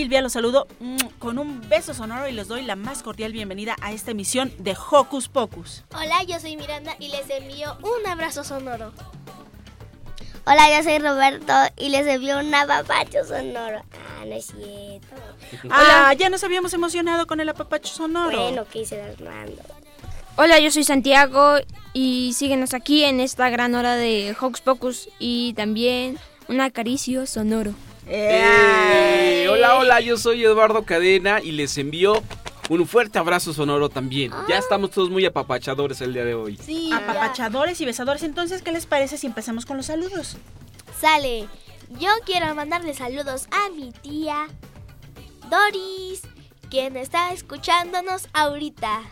[0.00, 3.76] Silvia, los saludo mm, con un beso sonoro y les doy la más cordial bienvenida
[3.82, 5.84] a esta emisión de Hocus Pocus.
[5.94, 8.94] Hola, yo soy Miranda y les envío un abrazo sonoro.
[10.46, 13.82] Hola, yo soy Roberto y les envío un apapacho sonoro.
[13.92, 15.68] Ah, no es cierto.
[15.68, 18.40] Ah, ya nos habíamos emocionado con el apapacho sonoro.
[18.40, 19.60] Bueno, ¿qué hice Armando?
[20.36, 21.56] Hola, yo soy Santiago
[21.92, 27.74] y síguenos aquí en esta gran hora de Hocus Pocus y también un acaricio sonoro.
[28.12, 32.20] Eh, hola, hola, yo soy Eduardo Cadena y les envío
[32.68, 34.32] un fuerte abrazo sonoro también.
[34.48, 36.56] Ya estamos todos muy apapachadores el día de hoy.
[36.56, 38.24] Sí, apapachadores y besadores.
[38.24, 40.38] Entonces, ¿qué les parece si empezamos con los saludos?
[41.00, 41.46] Sale.
[42.00, 44.48] Yo quiero mandarle saludos a mi tía
[45.48, 46.22] Doris,
[46.68, 49.02] quien está escuchándonos ahorita.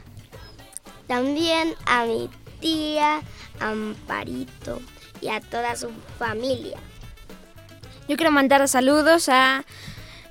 [1.07, 2.29] También a mi
[2.61, 3.23] tía
[3.61, 4.81] Amparito
[5.21, 6.79] y a toda su familia.
[8.09, 9.65] Yo quiero mandar saludos a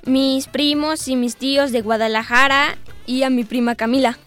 [0.06, 4.18] mis primos y mis tíos de Guadalajara y a mi prima Camila.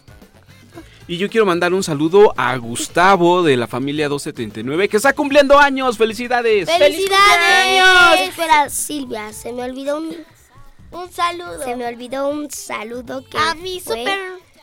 [1.08, 5.58] Y yo quiero mandar un saludo a Gustavo de la familia 279 que está cumpliendo
[5.58, 5.98] años.
[5.98, 6.70] ¡Felicidades!
[6.70, 8.28] ¡Felicidades!
[8.28, 10.14] Espera, Silvia, se me olvidó un,
[10.92, 14.18] Un saludo se me olvidó un saludo que a mi fue- super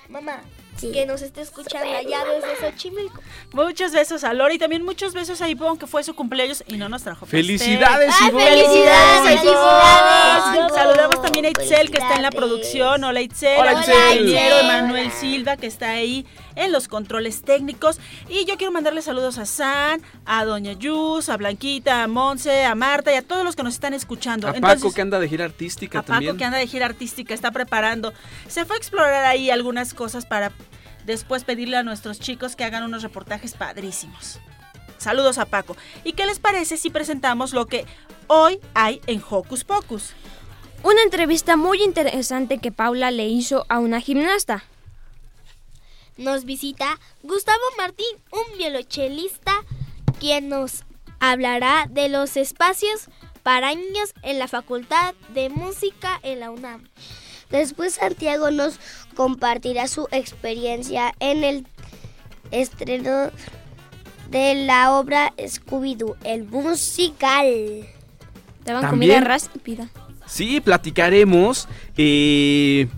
[0.08, 0.42] mamá
[0.78, 0.92] Sí.
[0.92, 3.22] que nos está escuchando allá desde Xochimilco.
[3.54, 6.78] Muchos besos a Lore y también muchos besos a Ivonne, que fue su cumpleaños y
[6.78, 7.46] no nos trajo pastel.
[7.46, 10.70] ¡Felicidades, felicidades, Ivonne!
[10.74, 13.04] Saludamos también a Itzel, que está en la producción.
[13.04, 13.60] Hola, Itzel.
[13.60, 14.22] Hola, A nuestro Itzel.
[14.28, 14.78] ingeniero Hola.
[14.80, 16.26] Emanuel Silva, que está ahí
[16.58, 18.00] en los controles técnicos.
[18.28, 22.76] Y yo quiero mandarle saludos a San, a Doña Yus, a Blanquita, a Monse, a
[22.76, 24.48] Marta y a todos los que nos están escuchando.
[24.48, 26.32] A Paco Entonces, que anda de gira artística a también.
[26.32, 28.14] Paco que anda de gira artística, está preparando.
[28.48, 30.52] Se fue a explorar ahí algunas cosas para
[31.06, 34.40] después pedirle a nuestros chicos que hagan unos reportajes padrísimos.
[34.98, 35.78] Saludos a Paco.
[36.04, 37.86] ¿Y qué les parece si presentamos lo que
[38.28, 40.14] hoy hay en Hocus Pocus?
[40.84, 44.64] Una entrevista muy interesante que Paula le hizo a una gimnasta.
[46.18, 49.54] Nos visita Gustavo Martín, un violoncelista,
[50.20, 50.84] quien nos
[51.20, 53.10] hablará de los espacios
[53.44, 56.84] para niños en la Facultad de Música en la UNAM.
[57.50, 58.80] Después Santiago nos
[59.16, 61.68] compartirá su experiencia en el
[62.52, 63.32] estreno
[64.30, 67.88] de la obra Scooby-Doo, el musical.
[68.64, 69.22] Te van ¿También?
[69.22, 69.90] comida rápida.
[70.26, 72.90] Sí, platicaremos eh,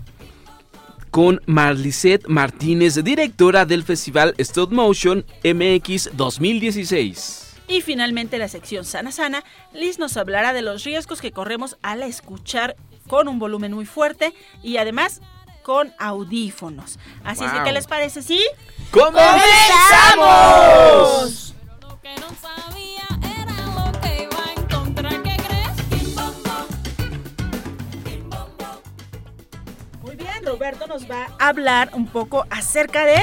[1.10, 7.46] con Marlicet Martínez, directora del festival Stop Motion MX 2016.
[7.68, 12.02] Y finalmente la sección Sana Sana, Liz nos hablará de los riesgos que corremos al
[12.02, 12.76] escuchar
[13.06, 15.20] con un volumen muy fuerte y además
[15.62, 16.98] con audífonos.
[17.24, 17.62] Así es que.
[17.62, 18.22] ¿qué les parece?
[18.22, 18.42] ¿Sí?
[18.90, 19.24] ¡Comenzamos!
[30.60, 33.16] Roberto nos va a hablar un poco acerca de...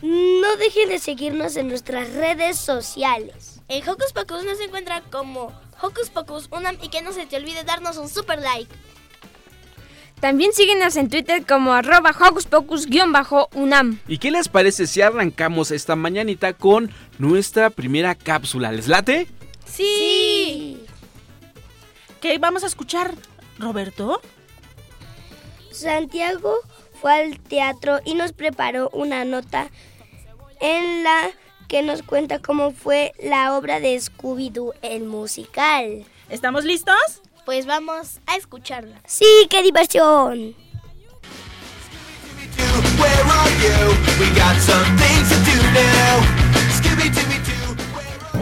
[0.00, 3.60] No dejen de seguirnos en nuestras redes sociales.
[3.68, 5.52] En Hocus Pocus nos encuentra como
[5.82, 8.74] Hocus Pocus UNAM y que no se te olvide darnos un super like.
[10.18, 14.00] También síguenos en Twitter como arroba Hocus Pocus-UNAM.
[14.08, 18.72] ¿Y qué les parece si arrancamos esta mañanita con nuestra primera cápsula?
[18.72, 19.28] ¿Les late?
[19.66, 20.86] Sí.
[22.22, 23.14] ¿Qué vamos a escuchar,
[23.58, 24.22] Roberto?
[25.74, 26.54] Santiago
[27.00, 29.68] fue al teatro y nos preparó una nota
[30.60, 31.30] en la
[31.68, 36.04] que nos cuenta cómo fue la obra de Scooby-Doo, el musical.
[36.30, 36.94] ¿Estamos listos?
[37.44, 39.00] Pues vamos a escucharla.
[39.06, 40.54] ¡Sí, qué diversión!
[42.98, 43.96] Where are you?
[44.20, 46.22] We got some things to do now.
[46.70, 47.33] Scooby Doo.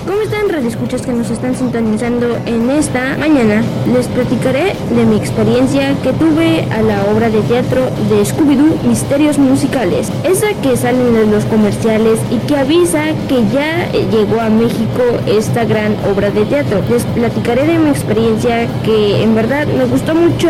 [0.06, 3.62] ¿Cómo están radioescuchas que nos están sintonizando en esta mañana?
[3.94, 9.38] Les platicaré de mi experiencia que tuve a la obra de teatro de Scooby-Doo Misterios
[9.38, 10.10] Musicales.
[10.24, 15.64] Esa que sale en los comerciales y que avisa que ya llegó a México esta
[15.64, 16.82] gran obra de teatro.
[16.90, 20.48] Les platicaré de mi experiencia que en verdad me gustó mucho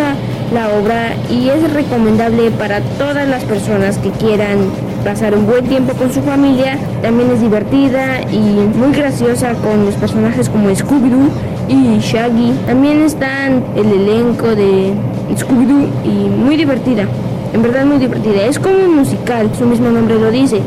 [0.54, 4.70] la obra y es recomendable para todas las personas que quieran
[5.02, 6.78] pasar un buen tiempo con su familia.
[7.02, 11.28] También es divertida y muy graciosa con los personajes como Scooby-Doo
[11.68, 12.52] y Shaggy.
[12.66, 14.92] También están el elenco de
[15.36, 17.06] Scooby-Doo y muy divertida.
[17.52, 18.46] En verdad muy divertida.
[18.46, 20.60] Es como un musical, su mismo nombre lo dice.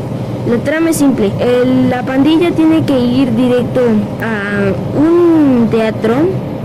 [0.48, 1.32] La trama es simple.
[1.90, 3.80] La pandilla tiene que ir directo
[4.22, 6.14] a un teatro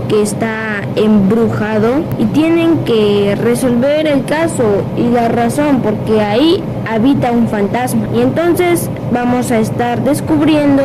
[0.08, 7.32] que está embrujado y tienen que resolver el caso y la razón porque ahí habita
[7.32, 8.08] un fantasma.
[8.14, 10.82] Y entonces vamos a estar descubriendo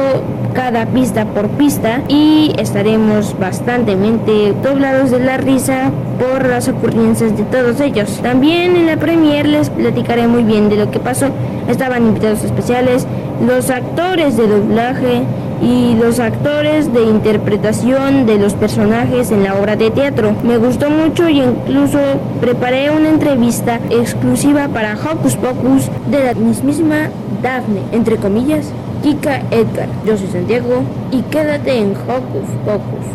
[0.54, 7.44] cada pista por pista y estaremos bastantemente doblados de la risa por las ocurrencias de
[7.44, 8.20] todos ellos.
[8.24, 11.28] También en la premier les platicaré muy bien de lo que pasó.
[11.68, 13.06] Estaban invitados especiales,
[13.46, 15.22] los actores de doblaje
[15.62, 20.36] y los actores de interpretación de los personajes en la obra de teatro.
[20.44, 22.00] Me gustó mucho y incluso
[22.42, 27.10] preparé una entrevista exclusiva para Hocus Pocus de la mismísima
[27.42, 28.68] Daphne, entre comillas,
[29.04, 29.90] Kika Edgar.
[30.06, 33.06] Yo soy Santiago y quédate en Hocus Pocus.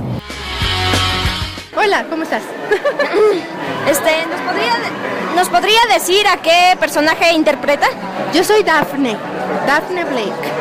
[1.77, 2.43] Hola, ¿cómo estás?
[3.91, 4.73] Este, ¿nos podría,
[5.35, 7.89] ¿nos podría decir a qué personaje interpreta?
[8.33, 9.17] Yo soy Daphne,
[9.67, 10.53] Daphne Blake.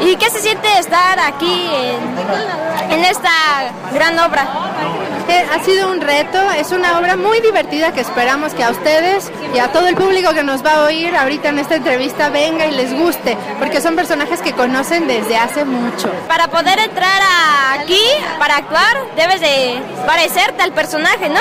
[0.00, 3.30] ¿Y qué se siente estar aquí en, en esta
[3.92, 4.71] gran obra?
[5.28, 9.30] Eh, ha sido un reto, es una obra muy divertida que esperamos que a ustedes
[9.54, 12.66] y a todo el público que nos va a oír ahorita en esta entrevista venga
[12.66, 16.10] y les guste, porque son personajes que conocen desde hace mucho.
[16.28, 17.22] Para poder entrar
[17.78, 18.00] aquí,
[18.38, 21.40] para actuar, debes de parecerte al personaje, ¿no?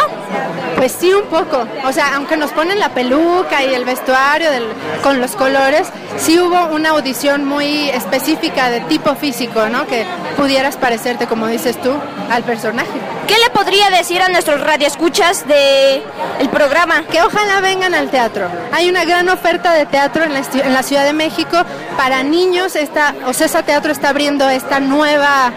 [0.78, 1.66] Pues sí, un poco.
[1.86, 4.72] O sea, aunque nos ponen la peluca y el vestuario del-
[5.04, 5.88] con los colores,
[6.18, 9.86] sí hubo una audición muy específica de tipo físico, ¿no?
[9.88, 10.06] Que
[10.38, 11.92] pudieras parecerte, como dices tú,
[12.30, 12.90] al personaje.
[13.28, 16.04] ¿Qué le podría decir a nuestros radioescuchas de
[16.40, 17.04] el programa?
[17.04, 18.48] Que ojalá vengan al teatro.
[18.74, 21.58] Hay una gran oferta de teatro en la, esti- en la Ciudad de México
[21.96, 22.76] para niños.
[22.76, 25.54] Esta, Ocesa Teatro está abriendo esta nueva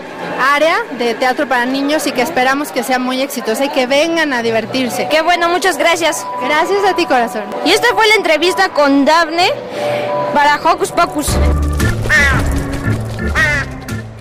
[0.55, 4.33] área de teatro para niños y que esperamos que sea muy exitosa y que vengan
[4.33, 5.09] a divertirse.
[5.11, 6.25] Qué bueno, muchas gracias.
[6.45, 7.45] Gracias a ti, corazón.
[7.65, 9.51] Y esta fue la entrevista con Daphne
[10.33, 11.27] para Hocus Pocus.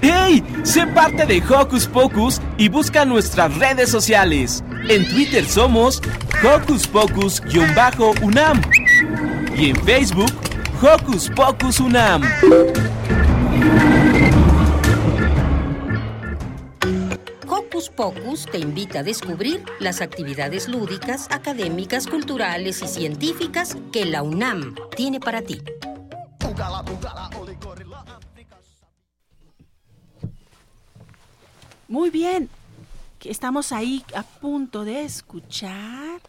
[0.01, 0.43] ¡Hey!
[0.63, 4.63] Sé parte de Hocus Pocus y busca nuestras redes sociales.
[4.87, 6.01] En Twitter somos
[6.41, 8.61] Hocus Pocus-UNAM
[9.57, 10.31] y en Facebook
[10.81, 12.23] Hocus Pocus UNAM.
[17.45, 24.23] Hocus Pocus te invita a descubrir las actividades lúdicas, académicas, culturales y científicas que la
[24.23, 25.61] UNAM tiene para ti.
[31.93, 32.49] Muy bien.
[33.23, 36.21] Estamos ahí a punto de escuchar.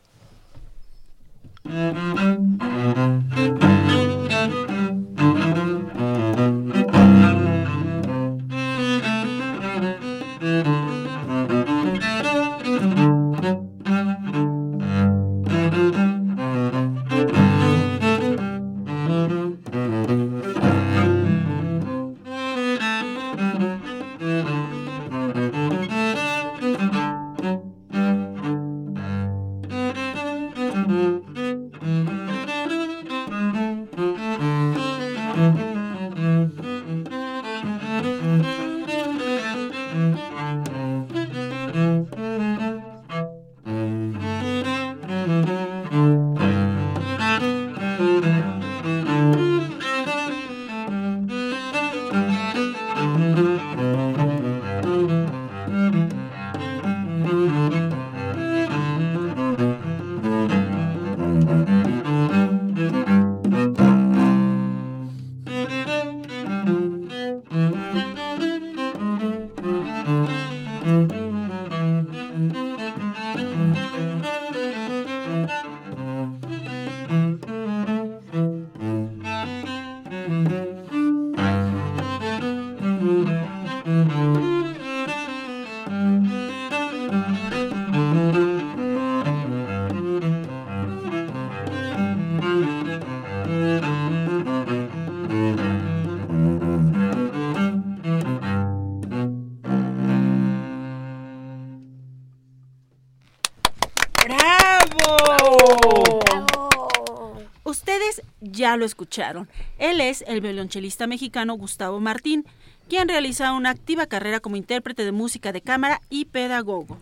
[108.44, 109.48] Ya lo escucharon.
[109.78, 112.44] Él es el violonchelista mexicano Gustavo Martín,
[112.88, 116.98] quien realiza una activa carrera como intérprete de música de cámara y pedagogo.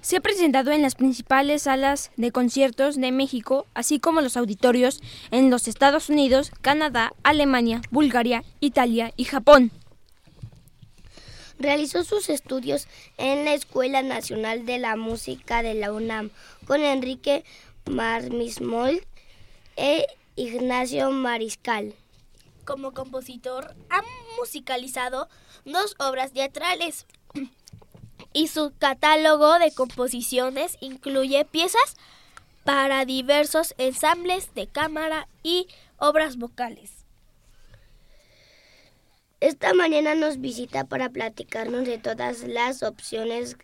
[0.00, 5.00] Se ha presentado en las principales salas de conciertos de México, así como los auditorios
[5.30, 9.72] en los Estados Unidos, Canadá, Alemania, Bulgaria, Italia y Japón.
[11.58, 12.86] Realizó sus estudios
[13.16, 16.30] en la Escuela Nacional de la Música de la UNAM
[16.66, 17.44] con Enrique
[17.86, 19.00] Marmismol
[19.76, 21.94] e Ignacio Mariscal.
[22.64, 24.02] Como compositor, ha
[24.38, 25.28] musicalizado
[25.64, 27.06] dos obras teatrales
[28.32, 31.96] y su catálogo de composiciones incluye piezas
[32.64, 36.92] para diversos ensambles de cámara y obras vocales.
[39.40, 43.56] Esta mañana nos visita para platicarnos de todas las opciones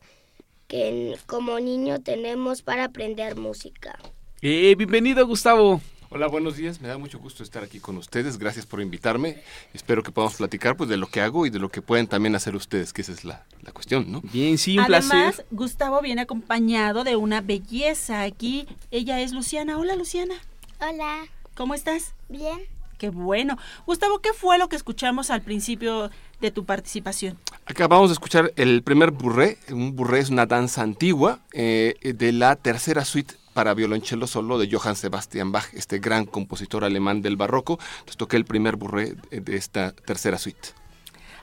[0.68, 3.98] que como niño tenemos para aprender música.
[4.40, 5.80] Eh, bienvenido, Gustavo.
[6.14, 6.82] Hola, buenos días.
[6.82, 8.36] Me da mucho gusto estar aquí con ustedes.
[8.36, 9.42] Gracias por invitarme.
[9.72, 12.34] Espero que podamos platicar pues, de lo que hago y de lo que pueden también
[12.34, 14.20] hacer ustedes, que esa es la, la cuestión, ¿no?
[14.20, 15.46] Bien, sí, un Además, placer.
[15.50, 18.68] Gustavo viene acompañado de una belleza aquí.
[18.90, 19.78] Ella es Luciana.
[19.78, 20.34] Hola, Luciana.
[20.80, 22.14] Hola, ¿Cómo estás?
[22.28, 22.58] bien.
[22.98, 23.56] Qué bueno.
[23.86, 26.10] Gustavo, ¿qué fue lo que escuchamos al principio
[26.42, 27.38] de tu participación?
[27.64, 29.56] Acabamos de escuchar el primer burré.
[29.70, 34.68] Un burré es una danza antigua eh, de la tercera suite para violonchelo solo de
[34.70, 37.78] Johann Sebastian Bach, este gran compositor alemán del barroco.
[37.98, 40.70] Entonces toqué el primer burré de esta tercera suite.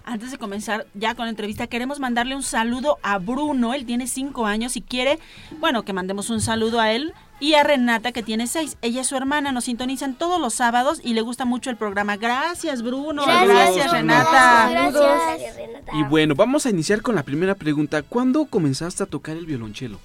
[0.05, 3.73] Antes de comenzar ya con la entrevista, queremos mandarle un saludo a Bruno.
[3.73, 5.19] Él tiene cinco años y quiere,
[5.59, 8.77] bueno, que mandemos un saludo a él y a Renata, que tiene seis.
[8.81, 12.17] Ella es su hermana, nos sintonizan todos los sábados y le gusta mucho el programa.
[12.17, 13.23] Gracias, Bruno.
[13.23, 14.69] Gracias, Renata.
[14.71, 15.55] Gracias.
[15.55, 15.91] Renata.
[15.93, 18.01] Y bueno, vamos a iniciar con la primera pregunta.
[18.01, 19.99] ¿Cuándo comenzaste a tocar el violonchelo?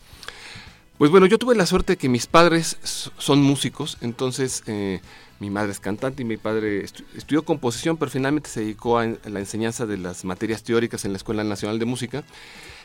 [0.98, 2.78] Pues bueno, yo tuve la suerte que mis padres
[3.18, 5.00] son músicos, entonces eh,
[5.40, 9.06] mi madre es cantante y mi padre estu- estudió composición, pero finalmente se dedicó a
[9.06, 12.22] la enseñanza de las materias teóricas en la Escuela Nacional de Música.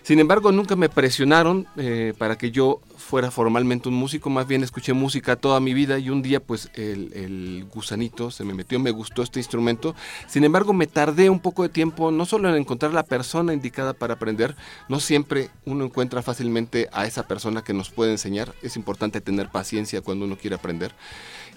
[0.10, 4.64] Sin embargo, nunca me presionaron eh, para que yo fuera formalmente un músico, más bien
[4.64, 8.80] escuché música toda mi vida y un día pues el, el gusanito se me metió,
[8.80, 9.94] me gustó este instrumento.
[10.28, 13.94] Sin embargo, me tardé un poco de tiempo, no solo en encontrar la persona indicada
[13.94, 14.56] para aprender,
[14.88, 19.50] no siempre uno encuentra fácilmente a esa persona que nos puede enseñar, es importante tener
[19.50, 20.92] paciencia cuando uno quiere aprender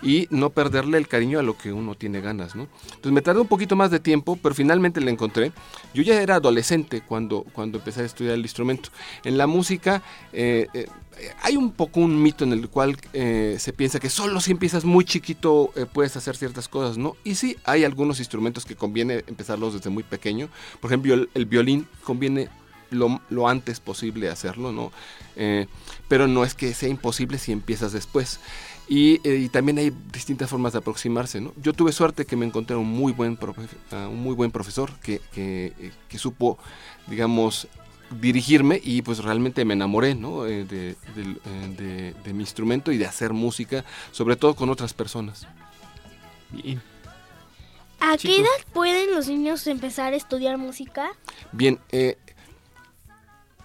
[0.03, 2.69] y no perderle el cariño a lo que uno tiene ganas, ¿no?
[2.85, 5.53] Entonces me tardé un poquito más de tiempo, pero finalmente le encontré.
[5.95, 8.91] Yo ya era adolescente cuando, cuando empecé a estudiar el instrumento.
[9.25, 10.87] En la música eh, eh,
[11.43, 14.85] hay un poco un mito en el cual eh, se piensa que solo si empiezas
[14.85, 17.17] muy chiquito eh, puedes hacer ciertas cosas, ¿no?
[17.23, 20.49] Y sí, hay algunos instrumentos que conviene empezarlos desde muy pequeño.
[20.81, 22.49] Por ejemplo, el, el violín conviene
[22.93, 24.93] lo, lo antes posible hacerlo, ¿no?
[25.37, 25.67] Eh,
[26.09, 28.41] pero no es que sea imposible si empiezas después.
[28.95, 31.55] Y, eh, y también hay distintas formas de aproximarse, ¿no?
[31.57, 34.93] Yo tuve suerte que me encontré un muy buen, profe- a un muy buen profesor
[35.01, 36.59] que, que, eh, que supo,
[37.07, 37.69] digamos,
[38.21, 40.45] dirigirme y pues realmente me enamoré, ¿no?
[40.47, 45.47] Eh, de, de- de mi instrumento y de hacer música, sobre todo con otras personas.
[46.51, 46.83] Bien.
[47.99, 48.37] ¿A Chicos.
[48.37, 51.13] qué edad pueden los niños empezar a estudiar música?
[51.53, 52.19] Bien, eh,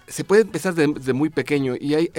[0.07, 2.11] se puede empezar de, de muy pequeño y hay...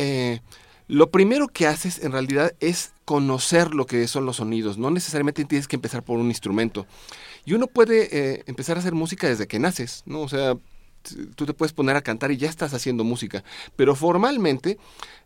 [0.89, 4.79] lo primero que haces en realidad es conocer lo que son los sonidos.
[4.79, 6.87] No necesariamente tienes que empezar por un instrumento.
[7.45, 10.23] Y uno puede eh, empezar a hacer música desde que naces, ¿no?
[10.23, 10.57] O sea,
[11.35, 13.45] tú te puedes poner a cantar y ya estás haciendo música.
[13.77, 14.79] Pero formalmente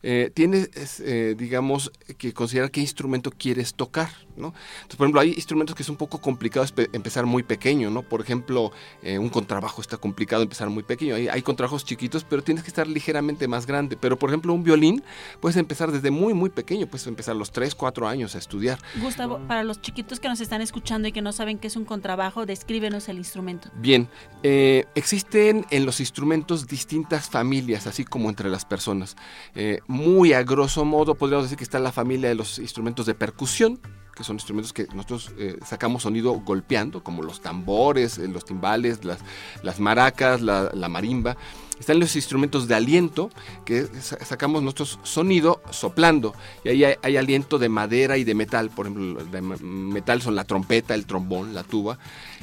[0.02, 4.48] eh, tienes, eh, digamos, que considerar qué instrumento quieres tocar, ¿no?
[4.48, 8.02] Entonces, por ejemplo, hay instrumentos que es un poco complicado empezar muy pequeño, ¿no?
[8.02, 8.72] Por ejemplo,
[9.02, 11.14] eh, un contrabajo está complicado empezar muy pequeño.
[11.14, 13.96] Hay, hay contrabajos chiquitos, pero tienes que estar ligeramente más grande.
[13.96, 15.02] Pero, por ejemplo, un violín
[15.40, 16.86] puedes empezar desde muy, muy pequeño.
[16.86, 18.78] Puedes empezar a los 3, 4 años a estudiar.
[19.00, 21.84] Gustavo, para los chiquitos que nos están escuchando y que no saben qué es un
[21.84, 23.70] contrabajo, descríbenos el instrumento.
[23.74, 24.08] Bien,
[24.42, 29.16] eh, existen en los instrumentos distintas familias, así como entre las personas.
[29.54, 33.14] Eh, muy a grosso modo podríamos decir que está la familia de los instrumentos de
[33.14, 33.80] percusión,
[34.14, 39.04] que son instrumentos que nosotros eh, sacamos sonido golpeando, como los tambores, eh, los timbales,
[39.04, 39.18] las,
[39.62, 41.36] las maracas, la, la marimba.
[41.80, 43.30] Están los instrumentos de aliento,
[43.64, 46.34] que sa- sacamos nuestros sonido soplando.
[46.64, 48.70] Y ahí hay, hay aliento de madera y de metal.
[48.70, 51.98] Por ejemplo, de metal son la trompeta, el trombón, la tuba.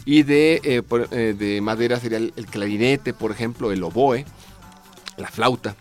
[0.06, 4.26] Y de, eh, por- eh, de madera sería el, el clarinete, por ejemplo, el oboe,
[5.18, 5.76] la flauta.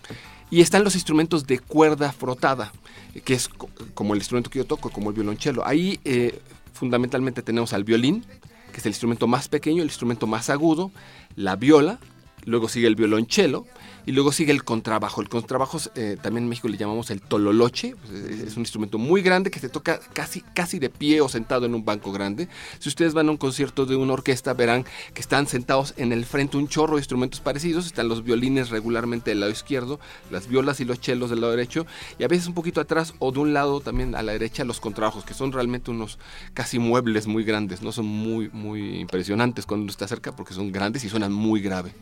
[0.50, 2.72] Y están los instrumentos de cuerda frotada,
[3.20, 5.66] que es co- como el instrumento que yo toco, como el violonchelo.
[5.66, 6.40] Ahí eh,
[6.72, 8.24] fundamentalmente tenemos al violín,
[8.72, 10.90] que es el instrumento más pequeño, el instrumento más agudo,
[11.36, 11.98] la viola,
[12.44, 13.66] luego sigue el violonchelo
[14.08, 15.20] y luego sigue el contrabajo.
[15.20, 19.20] El contrabajo eh, también en México le llamamos el tololoche, pues, es un instrumento muy
[19.20, 22.48] grande que se toca casi, casi de pie o sentado en un banco grande.
[22.78, 26.24] Si ustedes van a un concierto de una orquesta verán que están sentados en el
[26.24, 30.00] frente un chorro de instrumentos parecidos, están los violines regularmente del lado izquierdo,
[30.30, 31.84] las violas y los chelos del lado derecho
[32.18, 34.80] y a veces un poquito atrás o de un lado también a la derecha los
[34.80, 36.18] contrabajos, que son realmente unos
[36.54, 40.72] casi muebles muy grandes, no son muy, muy impresionantes cuando uno está cerca porque son
[40.72, 41.92] grandes y suenan muy grave.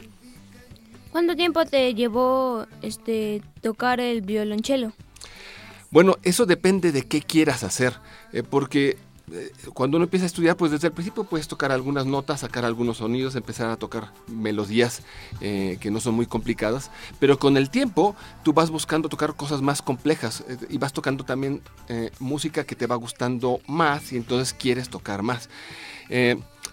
[1.17, 4.93] ¿Cuánto tiempo te llevó este tocar el violonchelo?
[5.91, 7.95] Bueno, eso depende de qué quieras hacer,
[8.35, 8.99] eh, porque
[9.33, 12.67] eh, cuando uno empieza a estudiar, pues desde el principio puedes tocar algunas notas, sacar
[12.67, 15.01] algunos sonidos, empezar a tocar melodías
[15.41, 19.63] eh, que no son muy complicadas, pero con el tiempo tú vas buscando tocar cosas
[19.63, 21.63] más complejas y vas tocando también
[22.19, 25.49] música que te va gustando más y entonces quieres tocar más.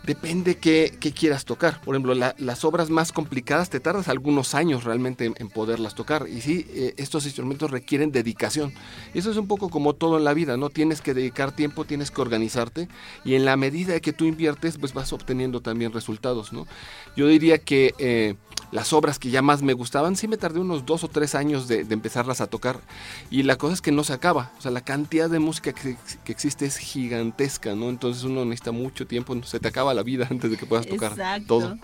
[0.05, 1.79] Depende qué, qué quieras tocar.
[1.79, 5.95] Por ejemplo, la- las obras más complicadas te tardas algunos años realmente en, en poderlas
[5.95, 6.27] tocar.
[6.27, 8.73] Y sí, eh, estos instrumentos requieren dedicación.
[9.13, 10.69] Eso es un poco como todo en la vida, ¿no?
[10.69, 12.89] Tienes que dedicar tiempo, tienes que organizarte.
[13.23, 16.67] Y en la medida que tú inviertes, pues vas obteniendo también resultados, ¿no?
[17.15, 18.35] Yo diría que eh,
[18.73, 21.69] las obras que ya más me gustaban, sí me tardé unos dos o tres años
[21.69, 22.81] de, de empezarlas a tocar.
[23.29, 24.51] Y la cosa es que no se acaba.
[24.57, 25.95] O sea, la cantidad de música que,
[26.25, 27.87] que existe es gigantesca, ¿no?
[27.89, 31.11] Entonces uno necesita mucho tiempo, se te acaba la vida antes de que puedas tocar
[31.11, 31.45] Exacto.
[31.47, 31.77] todo.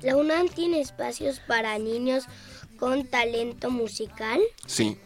[0.00, 2.24] La UNAM tiene espacios para niños
[2.78, 4.40] con talento musical.
[4.66, 4.98] Sí.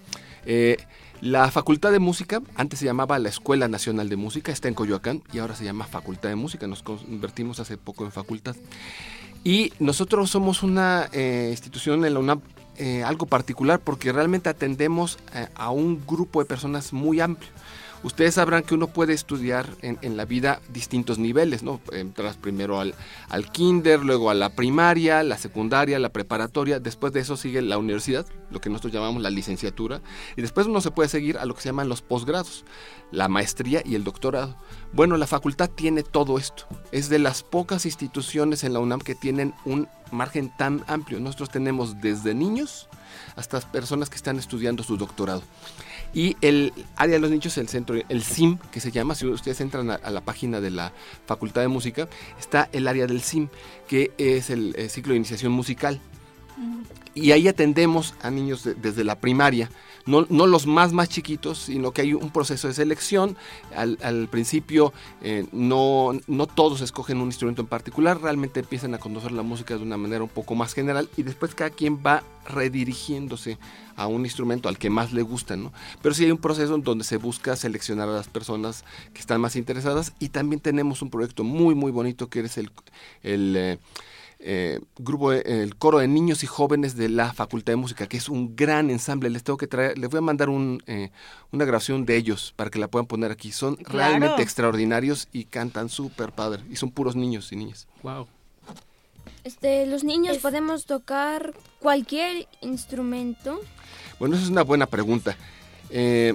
[0.44, 0.76] Eh,
[1.20, 5.22] la Facultad de Música, antes se llamaba la Escuela Nacional de Música, está en Coyoacán
[5.32, 6.66] y ahora se llama Facultad de Música.
[6.66, 8.56] Nos convertimos hace poco en facultad.
[9.44, 12.40] Y nosotros somos una eh, institución en la UNAM
[12.80, 17.50] eh, algo particular porque realmente atendemos eh, a un grupo de personas muy amplio.
[18.02, 21.80] Ustedes sabrán que uno puede estudiar en, la vida distintos niveles, ¿no?
[21.92, 22.94] Entras primero al,
[23.28, 27.76] al kinder, luego a la primaria, la secundaria, la preparatoria, después de eso sigue la
[27.76, 30.00] universidad, lo que nosotros llamamos la licenciatura,
[30.36, 32.64] y después uno se puede seguir a lo que se llaman los posgrados,
[33.10, 34.56] la maestría y el doctorado.
[34.92, 36.66] Bueno, la facultad tiene todo esto.
[36.92, 41.20] Es de las pocas instituciones en la UNAM que tienen un margen tan amplio.
[41.20, 42.88] Nosotros tenemos desde niños
[43.37, 45.42] hasta personas que están estudiando su doctorado.
[46.14, 49.61] Y el área de los niños, el centro, el CIM, que se llama, si ustedes
[49.61, 50.92] entran a, la página de la
[51.27, 53.49] Facultad de Música, está el área del CIM,
[53.87, 56.01] que es el, eh, ciclo de iniciación musical.
[57.14, 59.71] Y ahí atendemos a niños de- desde la primaria,
[60.07, 63.37] no, no los más más chiquitos, sino que hay un proceso de selección.
[63.77, 69.33] Al, principio eh, no, no todos escogen un instrumento en particular, realmente empiezan a conocer
[69.33, 73.59] la música de una manera un poco más general y después cada quien va redirigiéndose
[73.97, 75.73] a un instrumento al que más le gusta, ¿no?
[76.01, 79.40] Pero sí hay un proceso en donde se busca seleccionar a las personas que están
[79.40, 82.71] más interesadas y también tenemos un proyecto muy muy bonito que es el,
[83.23, 83.79] el eh,
[84.40, 88.16] eh, grupo, de- el coro de niños y jóvenes de la Facultad de Música, que
[88.16, 89.31] es un gran ensamble.
[89.31, 91.11] Les tengo que traer, les voy a mandar un, eh,
[91.51, 93.51] una grabación de ellos para que la puedan poner aquí.
[93.53, 93.98] Son Claro.
[94.18, 96.62] realmente extraordinarios y cantan súper padre.
[96.70, 97.88] Y son puros niños y niñas.
[98.03, 98.29] Wow.
[99.44, 103.61] Este, los niños podemos tocar cualquier instrumento.
[104.18, 105.37] Bueno, esa es una buena pregunta.
[105.90, 106.35] Eh,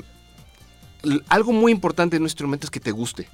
[1.28, 3.28] algo muy importante en un instrumento es que te guste.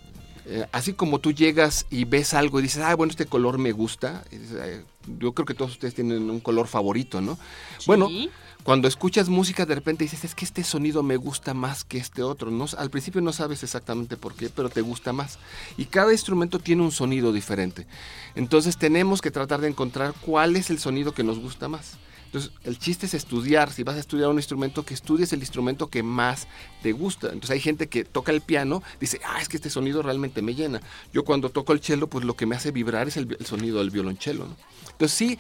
[0.52, 3.72] Eh, así como tú llegas y ves algo y dices, ah, bueno, este color me
[3.72, 4.24] gusta.
[4.32, 4.82] y dices, "Ay,
[5.20, 7.38] yo creo que todos ustedes tienen un color favorito, ¿no?
[7.86, 8.10] Bueno,
[8.64, 12.24] cuando escuchas música de repente dices, es que este sonido me gusta más que este
[12.24, 12.50] otro.
[12.50, 15.38] No, al principio no sabes exactamente por qué, pero te gusta más.
[15.78, 17.86] Y cada instrumento tiene un sonido diferente.
[18.36, 21.94] Entonces tenemos que tratar de encontrar cuál es el sonido que nos gusta más.
[22.30, 23.72] Entonces, el chiste es estudiar.
[23.72, 26.48] Si vas a estudiar un instrumento, que estudies el instrumento que más
[26.84, 27.28] te gusta.
[27.28, 30.54] Entonces, hay gente que toca el piano, dice, ah, es que este sonido realmente me
[30.54, 30.80] llena.
[31.12, 33.90] Yo cuando toco el cello, pues lo que me hace vibrar es el, sonido del
[33.90, 34.46] violonchelo.
[34.46, 34.56] ¿no?
[34.92, 35.40] Entonces, sí,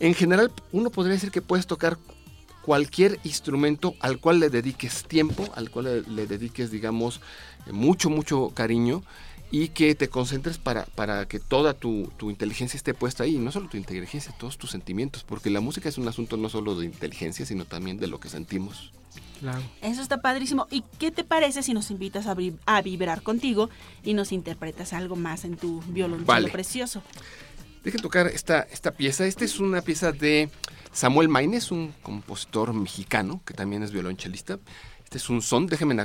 [0.00, 1.98] en general, uno podría decir que puedes tocar
[2.62, 7.20] cualquier instrumento al cual le dediques tiempo, al cual le, dediques, digamos,
[7.70, 9.04] mucho, mucho cariño
[9.50, 13.38] y que te concentres para, para que toda tu, tu inteligencia esté puesta ahí.
[13.38, 16.74] No solo tu inteligencia, todos tus sentimientos, porque la música es un asunto no solo
[16.74, 18.92] de inteligencia, sino también de lo que sentimos.
[19.40, 19.62] Claro.
[19.80, 20.66] Eso está padrísimo.
[20.70, 23.70] ¿Y qué te parece si nos invitas a, vi- a vibrar contigo
[24.02, 26.50] y nos interpretas algo más en tu violonchelo Vale.
[26.50, 27.02] precioso?
[27.84, 29.24] Dejen tocar esta, esta pieza.
[29.26, 30.50] Esta es una pieza de
[30.92, 34.58] Samuel Maines, un compositor mexicano que también es violonchelista.
[35.08, 35.96] Este es un son, déjenme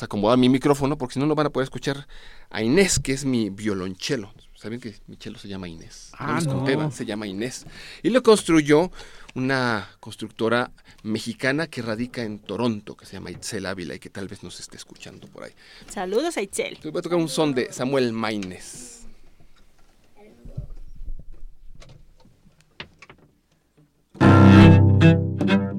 [0.00, 2.06] acomodar mi micrófono porque si no, no van a poder escuchar
[2.48, 4.32] a Inés, que es mi violonchelo.
[4.54, 6.10] ¿Saben que mi chelo se llama Inés?
[6.18, 6.90] Ah, no.
[6.90, 7.66] Se llama Inés.
[8.02, 8.90] Y lo construyó
[9.34, 10.72] una constructora
[11.02, 14.58] mexicana que radica en Toronto, que se llama Itzel Ávila y que tal vez nos
[14.58, 15.52] esté escuchando por ahí.
[15.90, 16.78] Saludos a Itzel.
[16.82, 18.96] Voy a tocar un son de Samuel Maines.
[24.18, 25.69] thank you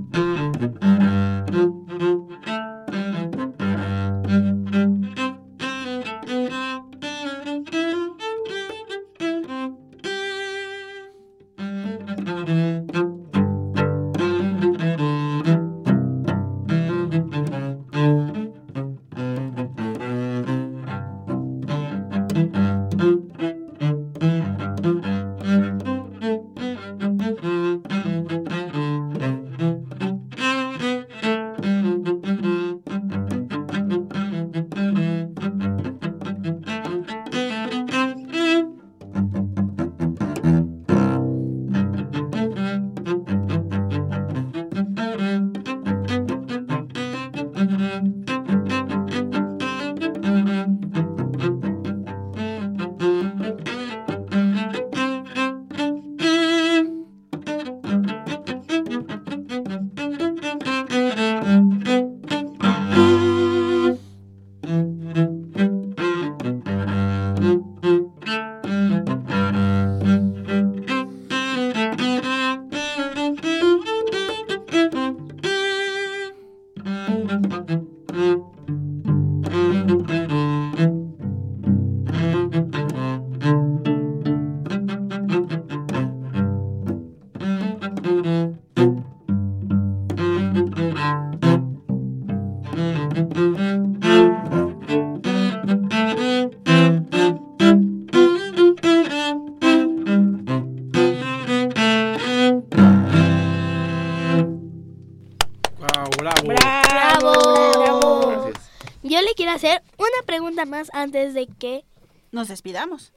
[109.12, 111.84] Yo le quiero hacer una pregunta más antes de que...
[112.32, 113.12] Nos despidamos.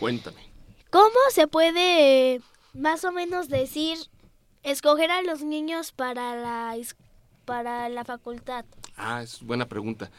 [0.00, 0.50] Cuéntame.
[0.90, 2.40] ¿Cómo se puede
[2.74, 3.98] más o menos decir,
[4.64, 6.76] escoger a los niños para la,
[7.44, 8.64] para la facultad?
[8.96, 10.10] Ah, es buena pregunta.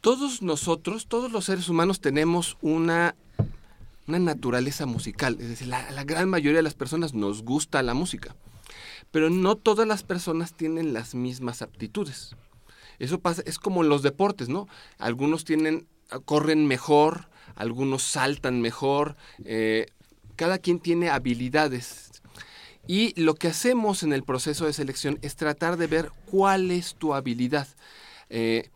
[0.00, 3.14] Todos nosotros, todos los seres humanos tenemos una,
[4.08, 5.36] una naturaleza musical.
[5.38, 8.34] Es decir, la, la gran mayoría de las personas nos gusta la música.
[9.10, 12.34] Pero no todas las personas tienen las mismas aptitudes.
[13.00, 14.68] Eso pasa, es como en los deportes, ¿no?
[14.98, 15.88] Algunos tienen,
[16.24, 19.16] corren mejor, algunos saltan mejor.
[19.44, 19.86] eh,
[20.36, 22.22] cada quien tiene habilidades.
[22.86, 26.94] Y lo que hacemos en el proceso de selección es tratar de ver cuál es
[26.94, 27.68] tu habilidad.
[28.30, 28.70] Eh,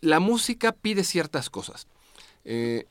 [0.00, 1.86] la música pide ciertas cosas.
[2.44, 2.86] Eh,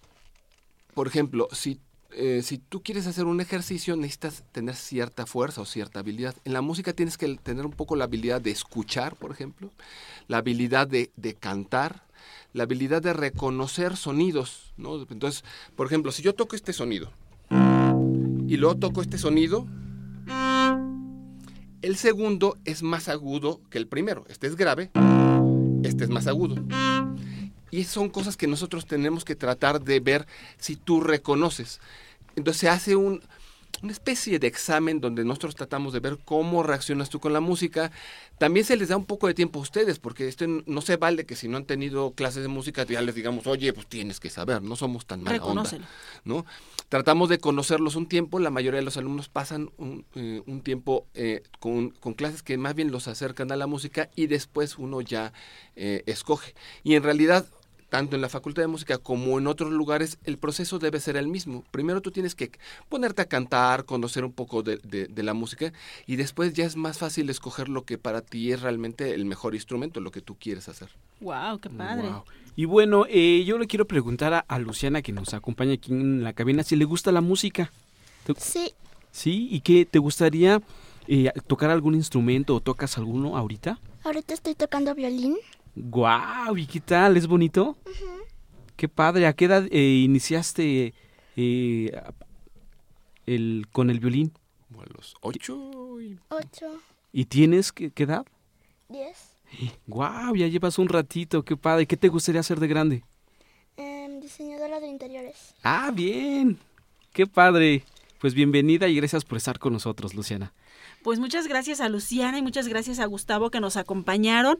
[0.94, 5.66] por ejemplo, si, eh, si tú quieres hacer un ejercicio, necesitas tener cierta fuerza o
[5.66, 6.36] cierta habilidad.
[6.46, 9.72] En la música tienes que tener un poco la habilidad de escuchar, por ejemplo,
[10.28, 12.04] la habilidad de, cantar,
[12.54, 14.74] la habilidad de reconocer sonidos.
[14.78, 15.02] ¿no?
[15.10, 15.44] Entonces,
[15.76, 17.12] por ejemplo, si yo toco este sonido
[17.50, 19.68] y luego toco este sonido,
[21.82, 24.26] el segundo es más agudo que el primero.
[24.30, 24.92] Este es grave,
[25.84, 26.56] este es más agudo.
[27.72, 30.28] Y son cosas que nosotros tenemos que tratar de ver
[30.58, 31.80] si tú reconoces.
[32.36, 33.22] Entonces se hace un,
[33.84, 37.92] una especie de examen donde nosotros tratamos de ver cómo reaccionas tú con la música.
[38.40, 41.26] También se les da un poco de tiempo a ustedes, porque esto no se vale
[41.26, 44.30] que si no han tenido clases de música ya les digamos, oye, pues tienes que
[44.30, 45.64] saber, no somos tan mala onda.
[45.64, 45.86] Reconócelo.
[46.26, 46.46] ¿no?
[46.90, 51.06] Tratamos de conocerlos un tiempo, la mayoría de los alumnos pasan un, eh, un tiempo
[51.14, 55.02] eh, con, con clases que más bien los acercan a la música y después uno
[55.02, 55.34] ya
[55.76, 56.56] eh, escoge.
[56.84, 57.46] Y en realidad,
[57.90, 61.28] tanto en la Facultad de Música como en otros lugares, el proceso debe ser el
[61.28, 61.64] mismo.
[61.72, 62.52] Primero tú tienes que
[62.90, 65.72] ponerte a cantar, conocer un poco de, de- de la música
[66.06, 69.56] y después ya es más fácil escoger lo que para ti es realmente el mejor
[69.56, 70.90] instrumento, lo que tú quieres hacer.
[71.22, 72.10] Wow, qué padre.
[72.10, 72.24] Wow.
[72.56, 76.24] Y bueno, eh, yo le quiero preguntar a, a Luciana, que nos acompaña aquí en
[76.24, 77.72] la cabina, si le gusta la música.
[78.26, 78.74] ¿Te- Sí.
[79.12, 79.48] ¿Sí?
[79.50, 79.86] ¿Y qué?
[79.86, 80.62] ¿Te gustaría
[81.08, 83.80] eh, tocar algún instrumento o tocas alguno ahorita?
[84.04, 85.38] Ahorita estoy tocando violín.
[85.80, 86.58] ¡Guau!
[86.58, 87.18] ¿Y qué tal?
[87.18, 87.78] ¿Es bonito?
[88.76, 89.28] Qué padre.
[89.28, 90.94] ¿A qué edad eh, iniciaste
[91.36, 92.02] eh,
[93.26, 94.34] el, con el violín?
[94.68, 96.18] Como a los ocho y...
[96.30, 96.68] Ocho,
[97.14, 98.26] ¿Y tienes qué, qué edad?
[98.90, 99.34] diez.
[99.86, 100.36] ¡Guau!
[100.36, 101.44] Ya llevas un ratito.
[101.44, 101.86] ¡Qué padre!
[101.86, 103.04] ¿Qué te gustaría hacer de grande?
[103.78, 105.54] Em, diseñadora de interiores.
[105.64, 106.58] ¡Ah, bien!
[107.14, 107.84] ¡Qué padre!
[108.20, 110.52] Pues bienvenida y gracias por estar con nosotros, Luciana.
[111.04, 114.58] Pues muchas gracias a Luciana y muchas gracias a Gustavo que nos acompañaron.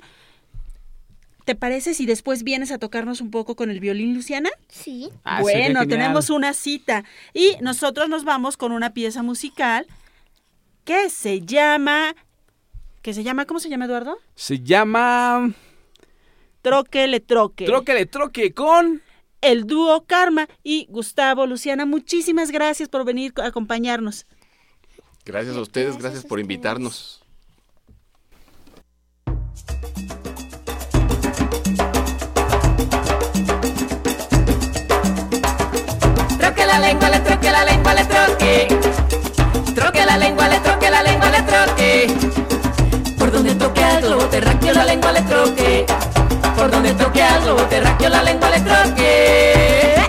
[1.48, 4.50] ¿Te parece si después vienes a tocarnos un poco con el violín, Luciana?
[4.68, 5.10] Sí.
[5.24, 9.88] Ah, bueno, tenemos una cita y nosotros nos vamos con una pieza musical
[10.84, 12.18] que se llama
[13.02, 14.18] que se llama ¿cómo se llama Eduardo?
[14.36, 15.54] Se llama...
[16.62, 17.64] Troque le troque.
[17.64, 19.02] Troque le troque con...
[19.40, 24.26] El dúo Karma y Gustavo, Luciana, muchísimas gracias por venir a acompañarnos.
[25.24, 27.24] Gracias a ustedes, gracias por invitarnos.
[36.80, 38.68] La lengua, le troque la lengua, le troque.
[39.76, 42.08] Troque la lengua, le troque la lengua, le troque.
[43.18, 45.86] Por donde toque al globo terráqueo la lengua le troque.
[46.56, 50.08] Por donde toque al globo terráqueo la lengua le troque.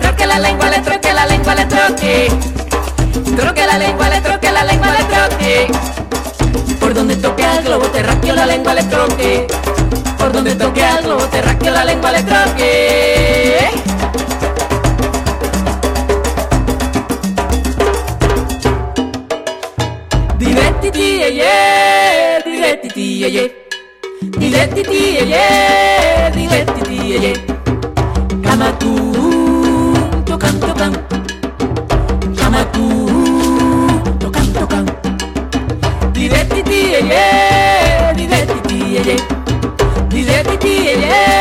[0.00, 2.28] Troque la lengua, le troque la lengua, le troque.
[3.36, 5.70] Troque la lengua, le troque la lengua, le troque.
[6.80, 9.46] Por donde toque al globo terráqueo la lengua le troque.
[10.42, 13.70] Donde toque al globo terráqueo la lengua le troque.
[20.38, 23.66] Direttiti ye ye, direttiti ye ye.
[24.38, 27.32] Direttiti ye ye, direttiti ye ye.
[28.42, 28.92] Kamatu,
[30.24, 30.92] tokan tokan.
[30.92, 31.19] Kamatu,
[40.60, 41.39] Direttiti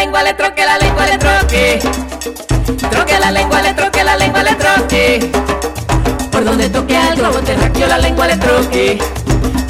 [0.00, 1.78] lengua, le troque la lengua, le troque.
[2.90, 5.30] Troque la lengua, le troque la lengua, le troque.
[6.30, 8.98] Por donde toque al globo terráqueo la lengua le troque.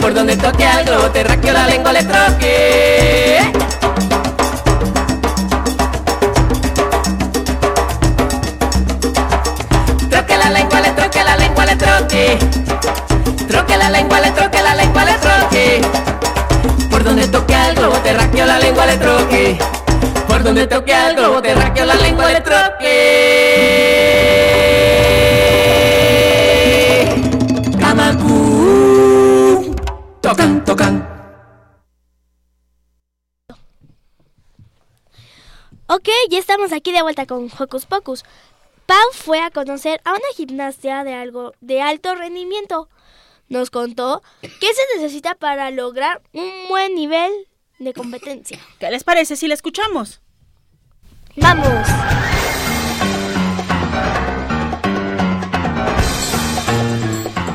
[0.00, 3.40] Por donde toque al globo terráqueo la lengua le troque.
[10.10, 12.38] Troque la lengua, le troque la lengua, le troque.
[13.48, 15.80] Troque la lengua, le troque la lengua, le troque.
[16.88, 19.79] Por donde toque al globo terráqueo la lengua le troque.
[20.40, 22.96] Por donde toque al globo terráqueo la lengua le troque.
[27.78, 29.76] Kamaku.
[30.22, 31.06] Tocan, tocan.
[35.88, 38.24] Ok, ya estamos aquí de vuelta con Hocus Pocus.
[38.86, 42.88] Pau fue a conocer a una gimnasia de algo de alto rendimiento.
[43.50, 47.30] Nos contó qué se necesita para lograr un buen nivel
[47.78, 48.58] de competencia.
[48.78, 50.22] ¿Qué les parece si la escuchamos?
[51.36, 51.88] ¡Vamos!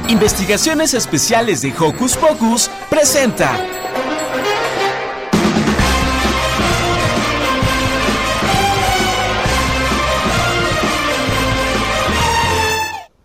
[0.08, 3.52] Investigaciones Especiales de Hocus Pocus presenta.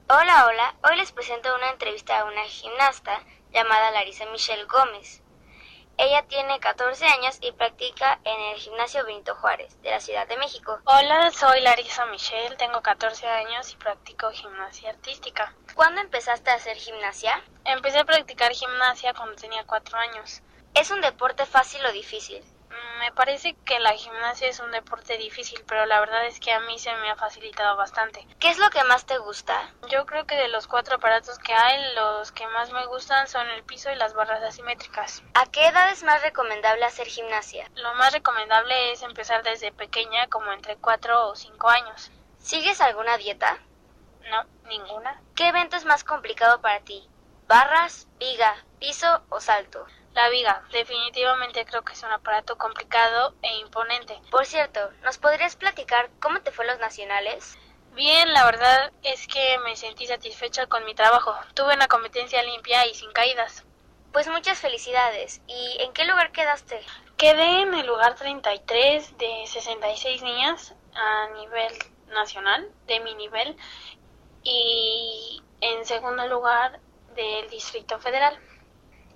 [0.08, 0.74] Hola, hola.
[0.82, 5.19] Hoy les presento una entrevista a una gimnasta llamada Larisa Michelle Gómez.
[6.02, 10.38] Ella tiene 14 años y practica en el gimnasio Benito Juárez de la Ciudad de
[10.38, 10.78] México.
[10.86, 15.54] Hola, soy Larisa Michelle, tengo 14 años y practico gimnasia artística.
[15.74, 17.44] ¿Cuándo empezaste a hacer gimnasia?
[17.66, 20.40] Empecé a practicar gimnasia cuando tenía 4 años.
[20.72, 22.42] ¿Es un deporte fácil o difícil?
[23.00, 26.60] Me parece que la gimnasia es un deporte difícil, pero la verdad es que a
[26.60, 28.26] mí se me ha facilitado bastante.
[28.38, 29.72] ¿Qué es lo que más te gusta?
[29.88, 33.48] Yo creo que de los cuatro aparatos que hay, los que más me gustan son
[33.48, 35.22] el piso y las barras asimétricas.
[35.32, 37.70] ¿A qué edad es más recomendable hacer gimnasia?
[37.76, 42.10] Lo más recomendable es empezar desde pequeña, como entre 4 o 5 años.
[42.38, 43.56] ¿Sigues alguna dieta?
[44.30, 45.22] No, ninguna.
[45.34, 47.08] ¿Qué evento es más complicado para ti?
[47.48, 49.86] ¿Barras, viga, piso o salto?
[50.14, 54.20] La viga, definitivamente creo que es un aparato complicado e imponente.
[54.30, 57.56] Por cierto, ¿nos podrías platicar cómo te fue los nacionales?
[57.94, 61.34] Bien, la verdad es que me sentí satisfecha con mi trabajo.
[61.54, 63.64] Tuve una competencia limpia y sin caídas.
[64.12, 65.40] Pues muchas felicidades.
[65.46, 66.80] ¿Y en qué lugar quedaste?
[67.16, 71.72] Quedé en el lugar 33 de 66 niñas a nivel
[72.08, 73.56] nacional, de mi nivel,
[74.42, 76.80] y en segundo lugar
[77.14, 78.38] del Distrito Federal.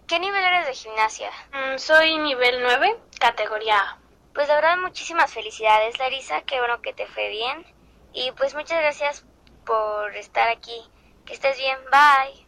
[0.06, 1.30] ¿Qué nivel eres de gimnasia?
[1.52, 3.98] Mm, soy nivel 9, categoría A.
[4.34, 6.42] Pues de verdad muchísimas felicidades, Larisa.
[6.42, 7.64] Qué bueno que te fue bien.
[8.12, 9.24] Y pues muchas gracias
[9.64, 10.76] por estar aquí.
[11.24, 11.78] Que estés bien.
[11.90, 12.44] Bye.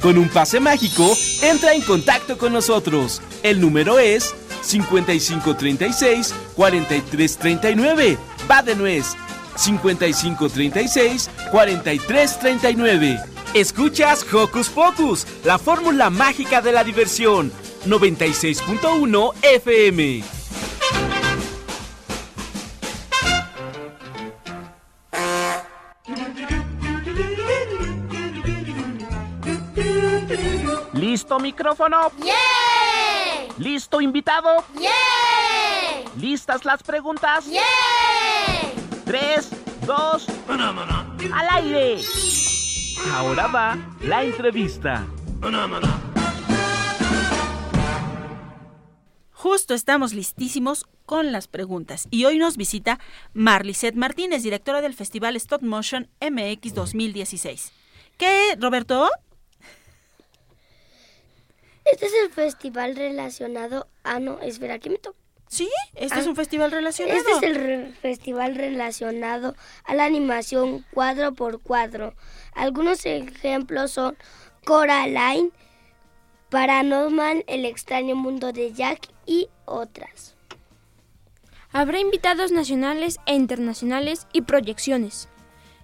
[0.00, 3.20] Con un pase mágico, entra en contacto con nosotros.
[3.42, 8.18] El número es 5536 4339.
[8.50, 9.14] Va de nuez.
[9.56, 13.20] 5536 4339.
[13.54, 17.52] Escuchas Hocus Pocus, la fórmula mágica de la diversión.
[17.86, 20.22] 96.1 FM.
[30.94, 32.12] ¿Listo micrófono?
[33.58, 34.64] ¿Listo invitado?
[36.16, 37.44] ¿Listas las preguntas?
[39.12, 39.50] Tres,
[39.84, 42.00] dos, al aire.
[43.12, 45.06] Ahora va la entrevista.
[49.32, 53.00] Justo estamos listísimos con las preguntas y hoy nos visita
[53.34, 57.70] Marlicet Martínez, directora del Festival Stop Motion MX 2016.
[58.16, 59.10] ¿Qué, Roberto?
[61.84, 63.88] Este es el festival relacionado.
[64.04, 65.21] Ah, no, espera, ¿qué me toca?
[65.52, 67.18] Sí, este es un festival relacionado.
[67.18, 72.14] Este es el re- festival relacionado a la animación cuadro por cuadro.
[72.54, 74.16] Algunos ejemplos son
[74.64, 75.50] Coraline,
[76.48, 80.36] Paranormal, El extraño mundo de Jack y otras.
[81.70, 85.28] Habrá invitados nacionales e internacionales y proyecciones.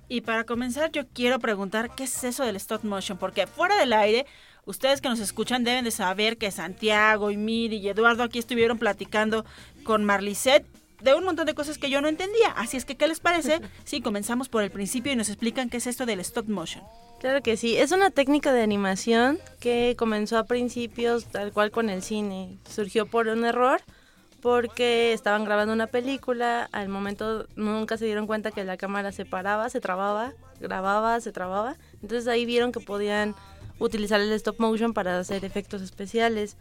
[0.08, 3.92] Y para comenzar, yo quiero preguntar qué es eso del stop motion, porque fuera del
[3.92, 4.24] aire,
[4.68, 8.78] ustedes que nos escuchan deben de saber que Santiago y Miri y Eduardo aquí estuvieron
[8.78, 9.44] platicando
[9.82, 10.66] con Marlicet
[11.00, 12.50] de un montón de cosas que yo no entendía.
[12.56, 13.60] Así es que, ¿qué les parece?
[13.84, 16.84] Sí, comenzamos por el principio y nos explican qué es esto del stop motion.
[17.20, 21.88] Claro que sí, es una técnica de animación que comenzó a principios tal cual con
[21.88, 22.58] el cine.
[22.68, 23.80] Surgió por un error
[24.42, 29.24] porque estaban grabando una película, al momento nunca se dieron cuenta que la cámara se
[29.24, 31.76] paraba, se trababa, grababa, se trababa.
[32.02, 33.34] Entonces ahí vieron que podían
[33.78, 36.56] utilizar el stop motion para hacer efectos especiales.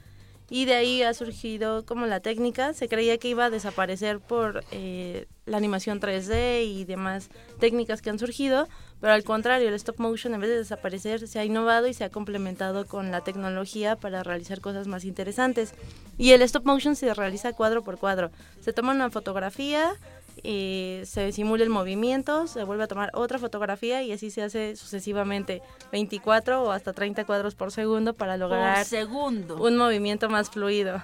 [0.50, 2.74] Y de ahí ha surgido como la técnica.
[2.74, 8.10] Se creía que iba a desaparecer por eh, la animación 3D y demás técnicas que
[8.10, 8.70] han surgido,
[9.02, 12.06] pero al contrario, el stop motion en vez de desaparecer se ha innovado y se
[12.06, 15.74] ha complementado con la tecnología para realizar cosas más interesantes.
[16.18, 18.32] Y el stop motion se realiza cuadro por cuadro.
[18.62, 19.96] Se toma una fotografía,
[20.44, 24.76] eh, se simula el movimiento, se vuelve a tomar otra fotografía y así se hace
[24.76, 29.58] sucesivamente 24 o hasta 30 cuadros por segundo para lograr segundo.
[29.62, 31.02] un movimiento más fluido.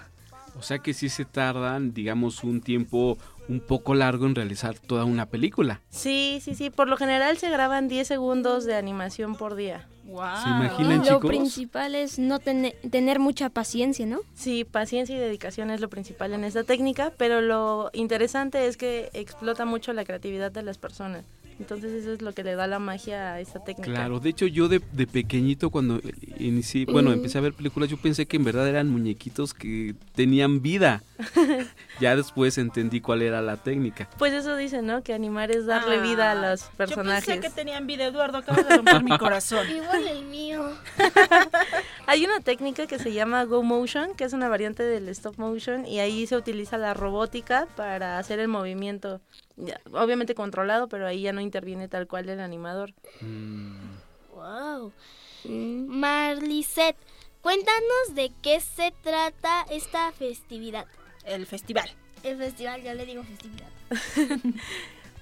[0.57, 3.17] O sea que sí se tardan, digamos, un tiempo
[3.49, 5.81] un poco largo en realizar toda una película.
[5.89, 9.87] Sí, sí, sí, por lo general se graban 10 segundos de animación por día.
[10.05, 11.25] ¿Se imaginan, Lo chicos?
[11.29, 14.19] principal es no tene- tener mucha paciencia, ¿no?
[14.33, 19.09] Sí, paciencia y dedicación es lo principal en esta técnica, pero lo interesante es que
[19.13, 21.23] explota mucho la creatividad de las personas.
[21.59, 23.91] Entonces eso es lo que le da la magia a esta técnica.
[23.91, 26.01] Claro, de hecho yo de, de pequeñito cuando
[26.39, 27.13] inicié, bueno, Mm.
[27.13, 31.01] empecé a ver películas, yo pensé que en verdad eran muñequitos que tenían vida.
[31.99, 34.09] ya después entendí cuál era la técnica.
[34.17, 35.03] Pues eso dicen, ¿no?
[35.03, 37.25] Que animar es darle vida a los personajes.
[37.27, 39.65] Yo pensé que tenían vida, Eduardo, acabas de romper mi corazón.
[39.69, 40.71] Igual el mío.
[42.07, 45.85] Hay una técnica que se llama Go Motion, que es una variante del stop motion,
[45.85, 49.21] y ahí se utiliza la robótica para hacer el movimiento.
[49.55, 52.93] Ya, obviamente controlado, pero ahí ya no interviene tal cual el animador.
[54.33, 54.91] Wow.
[55.45, 56.95] Marlicet,
[57.41, 60.85] cuéntanos de qué se trata esta festividad.
[61.25, 61.89] El festival.
[62.23, 63.69] El festival, yo le digo festividad.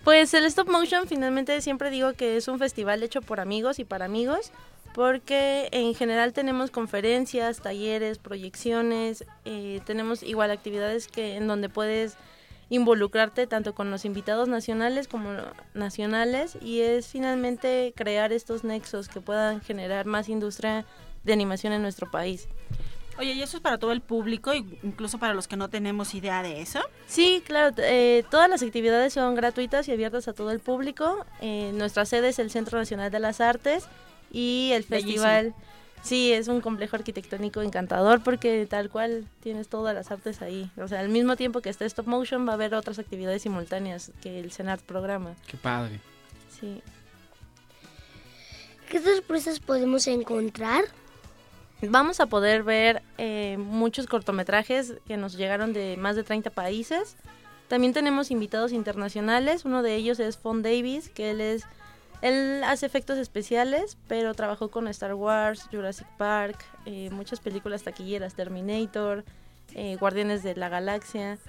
[0.04, 3.86] Pues el stop motion finalmente siempre digo que es un festival hecho por amigos y
[3.86, 4.52] para amigos,
[4.96, 12.18] porque en general tenemos conferencias, talleres, proyecciones, eh, tenemos igual actividades que en donde puedes
[12.72, 15.30] involucrarte tanto con los invitados nacionales como
[15.74, 20.86] nacionales y es finalmente crear estos nexos que puedan generar más industria
[21.26, 22.48] de animación en nuestro país.
[23.20, 26.42] Oye, ¿y eso es para todo el público, incluso para los que no tenemos idea
[26.42, 26.80] de eso?
[27.08, 31.26] Sí, claro, eh, todas las actividades son gratuitas y abiertas a todo el público.
[31.42, 33.84] Eh, nuestra sede es el Centro Nacional de las Artes
[34.32, 35.24] y el Bellísimo.
[35.26, 35.54] festival,
[36.02, 40.70] sí, es un complejo arquitectónico encantador porque tal cual tienes todas las artes ahí.
[40.78, 44.12] O sea, al mismo tiempo que está Stop Motion va a haber otras actividades simultáneas
[44.22, 45.36] que el CENART programa.
[45.48, 46.00] Qué padre.
[46.50, 46.82] Sí.
[48.90, 50.84] ¿Qué sorpresas podemos encontrar?
[51.82, 57.16] Vamos a poder ver eh, muchos cortometrajes que nos llegaron de más de 30 países.
[57.70, 59.66] También tenemos invitados internacionales.
[59.66, 61.64] Uno de ellos es Fon Davis, que él es
[62.22, 68.36] él hace efectos especiales, pero trabajó con Star Wars, Jurassic Park, eh, muchas películas taquilleras,
[68.36, 69.24] Terminator,
[69.74, 71.40] eh, Guardianes de la Galaxia.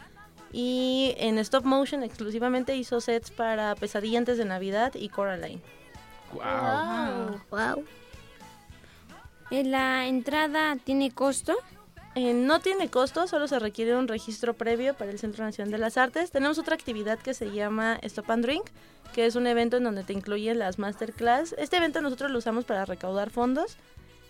[0.50, 5.62] Y en stop motion exclusivamente hizo sets para Pesadilla antes de Navidad y Coraline.
[6.32, 7.40] Wow.
[7.50, 7.84] Wow.
[9.50, 11.54] Eh, ¿La entrada tiene costo?
[12.14, 15.78] Eh, no tiene costo, solo se requiere un registro previo para el Centro Nacional de
[15.78, 16.30] las Artes.
[16.30, 18.64] Tenemos otra actividad que se llama Stop and Drink,
[19.14, 21.54] que es un evento en donde te incluyen las masterclass.
[21.56, 23.78] Este evento nosotros lo usamos para recaudar fondos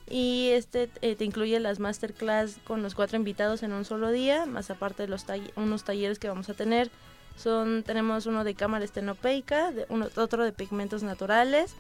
[0.08, 4.46] y este eh, te incluye las masterclass con los cuatro invitados en un solo día,
[4.46, 6.88] más aparte de los tall- unos talleres que vamos a tener.
[7.36, 11.74] Son, tenemos uno de cámara estenopeica, de otro de pigmentos naturales.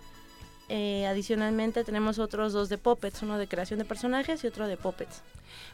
[0.74, 4.78] Eh, adicionalmente tenemos otros dos de puppets, uno de creación de personajes y otro de
[4.78, 5.20] puppets.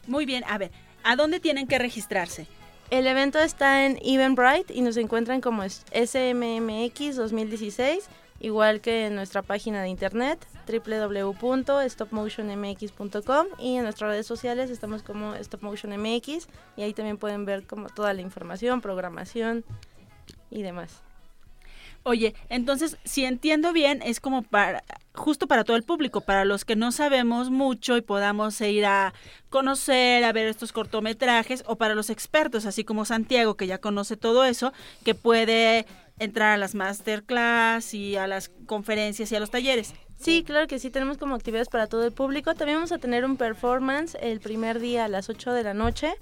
[0.07, 0.71] Muy bien, a ver,
[1.05, 2.47] ¿a dónde tienen que registrarse?
[2.89, 8.09] El evento está en Eventbrite y nos encuentran como SMMX 2016,
[8.41, 15.33] igual que en nuestra página de internet www.stopmotionmx.com y en nuestras redes sociales estamos como
[15.33, 19.63] StopMotionMX y ahí también pueden ver como toda la información, programación
[20.51, 21.03] y demás.
[22.09, 24.83] Oye, entonces, si entiendo bien, es como para
[25.13, 29.13] justo para todo el público, para los que no sabemos mucho y podamos ir a
[29.51, 34.17] conocer, a ver estos cortometrajes, o para los expertos, así como Santiago, que ya conoce
[34.17, 34.73] todo eso,
[35.05, 35.85] que puede
[36.17, 39.93] entrar a las masterclass y a las conferencias y a los talleres.
[40.17, 42.55] Sí, claro que sí, tenemos como actividades para todo el público.
[42.55, 46.15] También vamos a tener un performance el primer día a las 8 de la noche,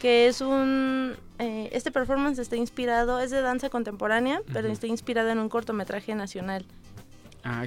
[0.00, 1.16] que es un...
[1.38, 6.14] eh, este performance está inspirado, es de danza contemporánea, pero está inspirado en un cortometraje
[6.14, 6.64] nacional.
[7.44, 7.66] Ah,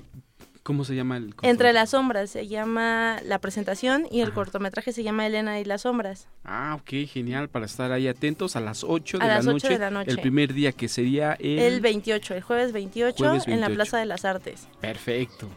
[0.63, 5.01] ¿Cómo se llama el Entre las sombras se llama la presentación y el cortometraje se
[5.01, 6.27] llama Elena y las sombras.
[6.43, 9.53] Ah, ok, genial, para estar ahí atentos a las 8 de, A la, las 8
[9.53, 10.11] noche, de la noche.
[10.11, 11.57] El primer día que sería el...
[11.57, 13.75] El, 28, el jueves 28, Jueves en la 28.
[13.75, 14.67] Plaza de las Artes.
[14.79, 15.49] Perfecto.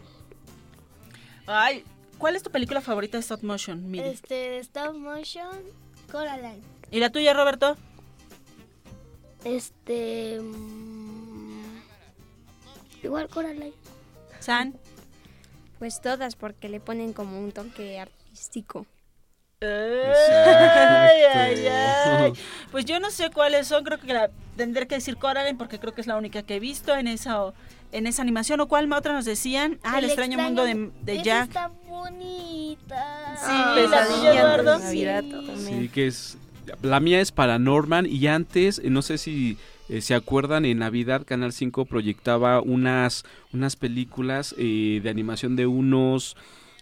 [1.47, 1.85] Ay,
[2.17, 4.09] ¿cuál es tu película favorita de stop motion, Miri?
[4.09, 5.59] Este, de stop motion,
[6.15, 6.63] Coraline.
[6.93, 7.77] ¿Y la tuya, Roberto?
[9.43, 10.39] Este.
[10.41, 11.81] mm,
[13.03, 13.73] Igual Coraline.
[14.39, 14.77] San.
[15.81, 18.87] Pues todas, porque le ponen como un toque artístico.
[19.61, 22.33] Ay, ay, ay.
[22.71, 25.95] Pues yo no sé cuáles son, creo que la tendré que decir Coraline porque creo
[25.95, 27.53] que es la única que he visto en esa
[27.91, 29.81] en esa animación o cuál otra nos decían.
[29.83, 31.49] Ah, el, extraño, mundo de, de Jack.
[31.49, 31.71] está
[32.79, 34.79] Sí, Ah, la tuya, Eduardo.
[34.79, 35.31] Navidad Sí.
[35.31, 35.81] también.
[35.83, 36.39] Sí, que es...
[36.83, 39.59] La mía es para Norman y antes, eh, no sé si
[39.91, 45.67] eh, se acuerdan, en Navidad Canal 5 proyectaba unas, unas películas eh, de animación de
[45.67, 46.37] unos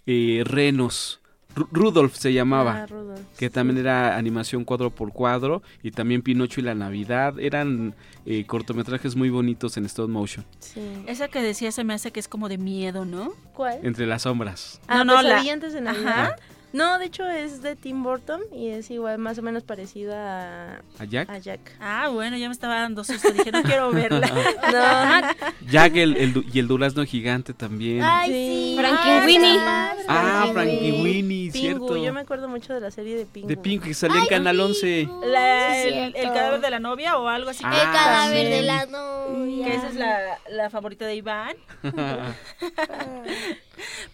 [0.07, 1.19] eh, renos.
[1.55, 2.83] Ru- Rudolf se llamaba.
[2.83, 7.39] Ah, Rudolph, que también era animación cuadro por cuadro y también Pinocho y la Navidad
[7.41, 7.95] eran
[8.27, 10.81] eh, cortometrajes muy bonitos en stop motion Sí.
[11.07, 13.33] Esa que decía se me hace que es como de miedo, ¿no?
[13.55, 13.79] ¿Cuál?
[13.83, 16.09] entre las sombras Ah, No, no, la- Pesadilla antes de Navidad.
[16.25, 16.37] Ajá.
[16.73, 20.83] No, de hecho es de Tim Burton y es igual más o menos parecida a,
[20.99, 21.61] a Jack a Jack.
[21.81, 24.27] Ah, bueno, ya me estaba dando susto, dije, no quiero verla.
[24.73, 28.77] No, Jack el, el du- y el durazno gigante también Ay, Sí.
[28.79, 29.59] Frankenweenie.
[29.61, 33.49] Ah, ah Winnie Pingu, cierto yo me acuerdo mucho de la serie de Pingu.
[33.49, 37.29] de Pink que salía en Canal 11 La- el, el cadáver de la novia o
[37.29, 37.65] algo así.
[37.65, 38.51] El Ah, cadáver también.
[38.51, 39.67] de la novia.
[39.67, 40.19] Que esa es la,
[40.51, 41.57] la favorita de Iván.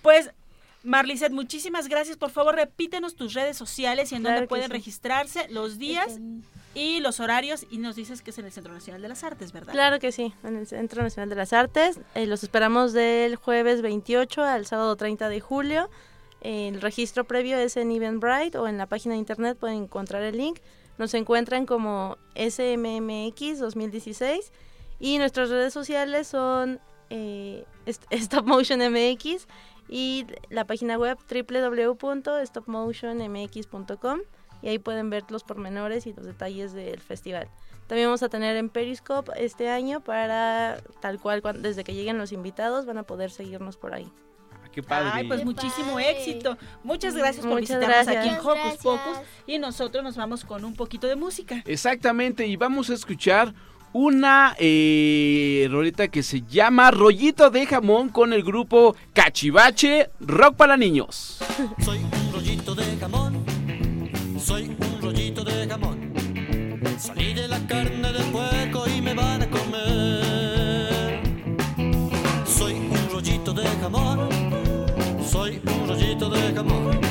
[0.02, 0.30] Pues,
[0.84, 2.16] Marlicet, muchísimas gracias.
[2.16, 4.72] Por favor, repítenos tus redes sociales y en Claro dónde pueden sí.
[4.72, 6.18] registrarse, los días
[6.74, 7.66] y los horarios.
[7.70, 9.72] Y nos dices que es en el Centro Nacional de las Artes, ¿verdad?
[9.72, 12.00] Claro que sí, en el Centro Nacional de las Artes.
[12.14, 15.90] Eh, los esperamos del jueves 28 al sábado 30 de julio.
[16.40, 20.36] El registro previo es en Eventbrite o en la página de internet pueden encontrar el
[20.36, 20.60] link.
[20.96, 24.52] Nos encuentran como SMMX 2016
[25.00, 27.64] y nuestras redes sociales son eh,
[28.10, 29.46] Stop Motion MX
[29.88, 34.20] y la página web www.stopmotionmx.com
[34.60, 37.48] y ahí pueden ver los pormenores y los detalles del festival.
[37.86, 42.18] También vamos a tener en Periscope este año para tal cual cuan- desde que lleguen
[42.18, 44.10] los invitados van a poder seguirnos por ahí.
[44.62, 46.10] Ah, qué padre Ay, pues Qué muchísimo padre.
[46.10, 46.58] éxito.
[46.82, 48.16] Muchas gracias por Muchas visitarnos gracias.
[48.16, 49.18] aquí en Muchas Hocus Pocus.
[49.46, 51.62] Y nosotros nos vamos con un poquito de música.
[51.64, 53.54] exactamente y vamos a escuchar
[53.92, 60.76] una eh, rolita que se llama Rollito de Jamón con el grupo Cachivache Rock para
[60.76, 61.38] Niños.
[61.84, 63.44] Soy un rollito de jamón,
[64.38, 66.12] soy un rollito de jamón.
[66.98, 71.20] Salí de la carne del puerco y me van a comer.
[72.44, 74.28] Soy un rollito de jamón,
[75.24, 77.07] soy un rollito de jamón.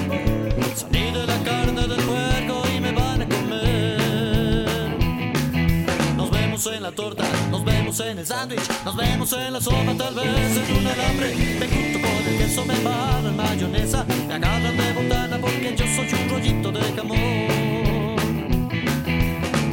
[6.58, 10.16] Vemos en la torta, nos vemos en el sándwich, nos vemos en la sopa, tal
[10.16, 11.36] vez en un alambre.
[11.60, 15.86] Me junto con el queso, me embarro en mayonesa, me agarran de botana porque yo
[15.86, 18.18] soy un rollito de jamón.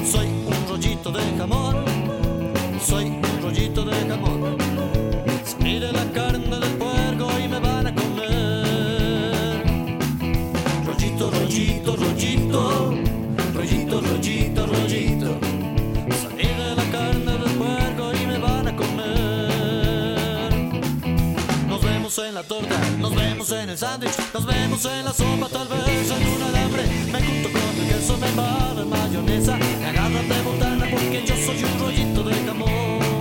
[0.04, 1.84] Soy un rollito de jamón,
[2.84, 4.58] soy un rollito de jamón.
[5.42, 9.64] Salí de la carne del puerco y me van a comer.
[10.84, 12.93] Rollito, rollito, rollito,
[22.14, 26.42] torta, nos vemos en el sándwich, nos vemos en la sopa, tal vez en un
[26.42, 26.82] alambre.
[27.10, 31.64] Me junto con el queso, me en mayonesa, me agarran de botana porque yo soy
[31.64, 33.13] un rollito de jamón.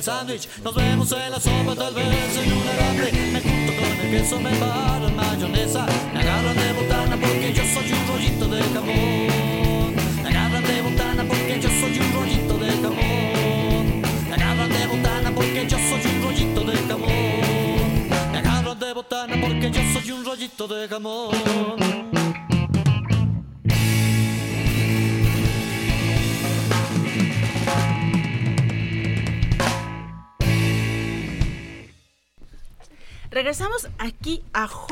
[0.00, 2.59] El sándwich, nos vemos en la sopa, tal vez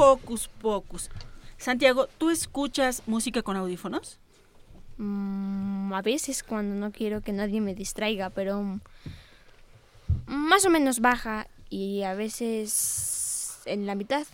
[0.08, 1.10] Hocus Pocus.
[1.58, 4.18] Santiago, ¿tú escuchas música con audífonos?
[4.96, 8.80] Mm, a veces cuando no quiero que nadie me distraiga, pero mm,
[10.26, 14.26] más o menos baja y a veces en la mitad.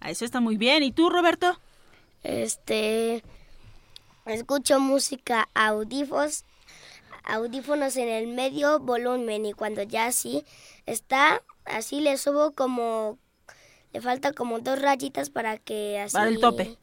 [0.00, 0.82] A eso está muy bien.
[0.82, 1.58] ¿Y tú, Roberto?
[2.22, 3.22] Este,
[4.26, 6.44] escucho música audífonos,
[7.24, 10.44] audífonos en el medio volumen y cuando ya así
[10.84, 13.18] está, así le subo como,
[13.96, 16.12] le falta como dos rayitas para que así.
[16.12, 16.76] Para el tope.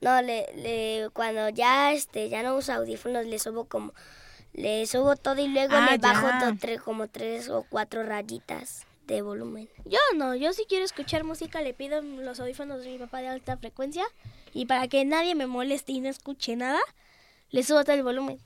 [0.00, 3.92] No, le, le, cuando ya este, ya no uso audífonos, le subo como,
[4.52, 8.84] le subo todo y luego Ah, le bajo to- tre- como tres o cuatro rayitas
[9.06, 9.68] de volumen.
[9.84, 13.28] Yo no, yo si quiero escuchar música le pido los audífonos de mi papá de
[13.28, 14.04] alta frecuencia
[14.52, 16.80] y para que nadie me moleste y no escuche nada,
[17.50, 18.40] le subo todo el volumen.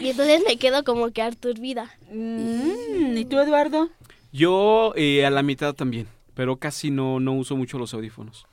[0.00, 1.94] Y entonces me quedo como que aturbida.
[2.10, 3.90] Mm, ¿Y tú, Eduardo?
[4.32, 8.46] Yo eh, a la mitad también, pero casi no, no uso mucho los audífonos.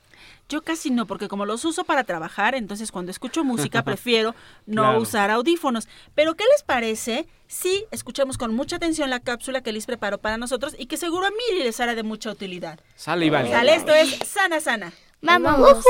[0.48, 4.34] Yo casi no, porque como los uso para trabajar, entonces cuando escucho música prefiero
[4.66, 5.00] no Claro.
[5.00, 5.88] usar audífonos.
[6.14, 10.36] Pero ¿qué les parece si escuchamos con mucha atención la cápsula que les preparó para
[10.38, 12.78] nosotros y que seguro a Miri les hará de mucha utilidad?
[12.94, 13.50] Sale y vale.
[13.50, 14.92] Sale, esto es Sana Sana.
[15.22, 15.84] ¡Vamos!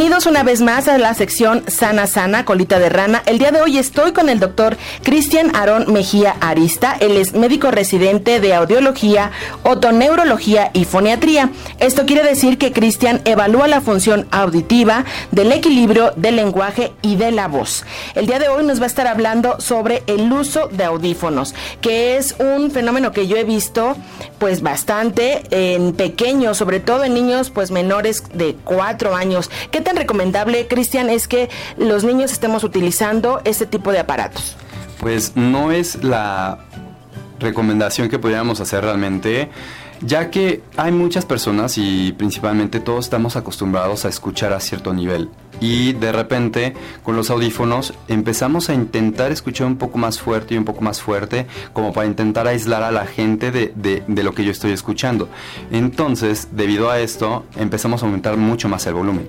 [0.00, 3.22] Bienvenidos una vez más a la sección Sana Sana, colita de rana.
[3.26, 6.96] El día de hoy estoy con el doctor Cristian Aarón Mejía Arista.
[7.00, 9.30] Él es médico residente de audiología,
[9.62, 11.50] otoneurología y foniatría.
[11.80, 17.30] Esto quiere decir que Cristian evalúa la función auditiva, del equilibrio, del lenguaje y de
[17.30, 17.84] la voz.
[18.14, 22.16] El día de hoy nos va a estar hablando sobre el uso de audífonos, que
[22.16, 23.98] es un fenómeno que yo he visto
[24.38, 29.50] pues bastante en pequeños, sobre todo en niños pues menores de cuatro años.
[29.70, 34.56] ¿Qué recomendable, Cristian, es que los niños estemos utilizando este tipo de aparatos?
[34.98, 36.58] Pues no es la
[37.38, 39.48] recomendación que podríamos hacer realmente,
[40.02, 45.30] ya que hay muchas personas y principalmente todos estamos acostumbrados a escuchar a cierto nivel.
[45.62, 50.58] Y de repente con los audífonos empezamos a intentar escuchar un poco más fuerte y
[50.58, 53.72] un poco más fuerte como para intentar aislar a la gente de-
[54.06, 55.28] de lo que yo estoy escuchando.
[55.70, 59.28] Entonces, debido a esto, empezamos a aumentar mucho más el volumen.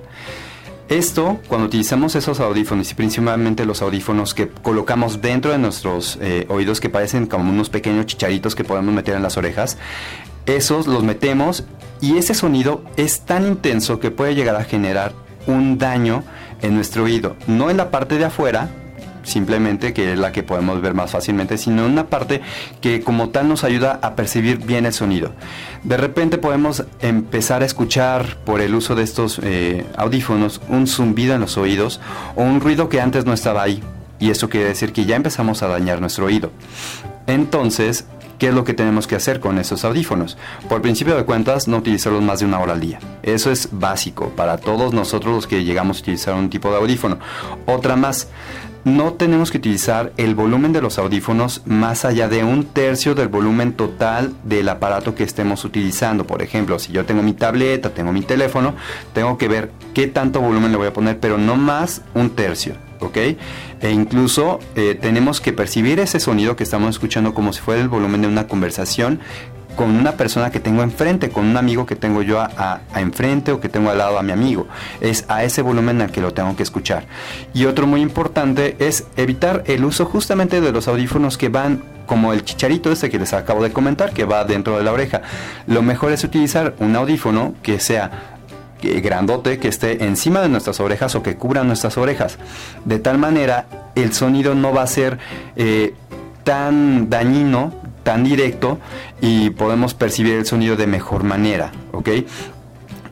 [0.88, 6.46] Esto, cuando utilizamos esos audífonos y principalmente los audífonos que colocamos dentro de nuestros eh,
[6.48, 9.78] oídos que parecen como unos pequeños chicharitos que podemos meter en las orejas,
[10.44, 11.64] esos los metemos
[12.00, 15.12] y ese sonido es tan intenso que puede llegar a generar
[15.46, 16.24] un daño
[16.60, 18.68] en nuestro oído, no en la parte de afuera,
[19.22, 22.40] simplemente que es la que podemos ver más fácilmente, sino una parte
[22.80, 25.32] que como tal nos ayuda a percibir bien el sonido.
[25.82, 31.34] De repente podemos empezar a escuchar por el uso de estos eh, audífonos un zumbido
[31.34, 32.00] en los oídos
[32.36, 33.82] o un ruido que antes no estaba ahí.
[34.18, 36.52] Y eso quiere decir que ya empezamos a dañar nuestro oído.
[37.26, 38.06] Entonces,
[38.42, 40.36] ¿Qué es lo que tenemos que hacer con esos audífonos?
[40.68, 42.98] Por principio de cuentas, no utilizarlos más de una hora al día.
[43.22, 47.20] Eso es básico para todos nosotros los que llegamos a utilizar un tipo de audífono.
[47.66, 48.26] Otra más,
[48.84, 53.28] no tenemos que utilizar el volumen de los audífonos más allá de un tercio del
[53.28, 56.26] volumen total del aparato que estemos utilizando.
[56.26, 58.74] Por ejemplo, si yo tengo mi tableta, tengo mi teléfono,
[59.12, 62.74] tengo que ver qué tanto volumen le voy a poner, pero no más un tercio.
[63.00, 63.16] ¿ok?
[63.16, 67.88] E incluso eh, tenemos que percibir ese sonido que estamos escuchando como si fuera el
[67.88, 69.20] volumen de una conversación
[69.76, 73.60] con una persona que tengo enfrente, con un amigo que tengo yo a, enfrente o
[73.60, 74.66] que tengo al lado a mi amigo.
[75.00, 77.04] Es a ese volumen al que lo tengo que escuchar.
[77.54, 82.32] Y otro muy importante es evitar el uso justamente de los audífonos que van como
[82.32, 85.22] el chicharito este que les acabo de comentar, que va dentro de la oreja.
[85.66, 88.32] Lo mejor es utilizar un audífono que sea
[88.82, 92.38] grandote que esté encima de nuestras orejas o que cubra nuestras orejas.
[92.84, 95.18] De tal manera, el sonido no va a ser
[95.56, 95.94] eh,
[96.44, 97.72] tan dañino,
[98.02, 98.78] tan directo
[99.20, 102.08] y podemos percibir el sonido de mejor manera, ¿ok?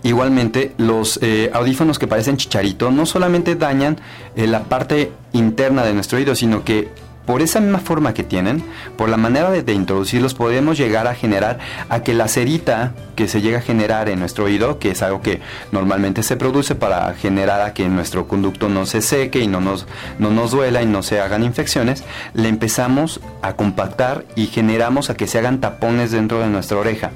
[0.02, 3.98] Igualmente, los eh, audífonos que parecen chicharito no solamente dañan
[4.34, 6.88] eh, la parte interna de nuestro oído, sino que
[7.26, 8.62] por esa misma forma que tienen,
[8.96, 11.58] por la manera de, introducirlos, podemos llegar a generar
[11.88, 15.20] a que la cerita que se llega a generar en nuestro oído, que es algo
[15.20, 15.40] que
[15.72, 19.86] normalmente se produce para generar a que nuestro conducto no se seque y no nos,
[20.18, 22.04] no nos duela y no se hagan infecciones,
[22.34, 27.10] le empezamos a compactar y generamos a que se hagan tapones dentro de nuestra oreja.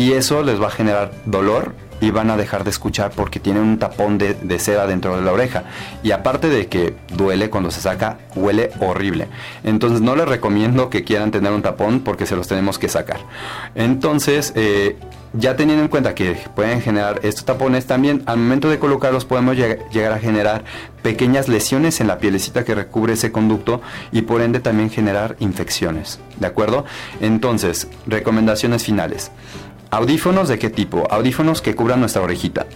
[0.00, 3.62] Y eso les va a generar dolor y van a dejar de escuchar porque tienen
[3.62, 5.64] un tapón de, de seda dentro de la oreja.
[6.02, 9.28] Y aparte de que duele cuando se saca, huele horrible.
[9.62, 13.20] Entonces no les recomiendo que quieran tener un tapón porque se los tenemos que sacar.
[13.74, 14.96] Entonces, eh,
[15.34, 19.54] ya teniendo en cuenta que pueden generar estos tapones, también al momento de colocarlos podemos
[19.56, 20.64] lleg- llegar a generar
[21.02, 26.18] pequeñas lesiones en la pielecita que recubre ese conducto y por ende también generar infecciones.
[26.40, 26.86] ¿De acuerdo?
[27.20, 29.30] Entonces, recomendaciones finales.
[29.92, 31.08] Audífonos de qué tipo?
[31.10, 32.66] Audífonos que cubran nuestra orejita.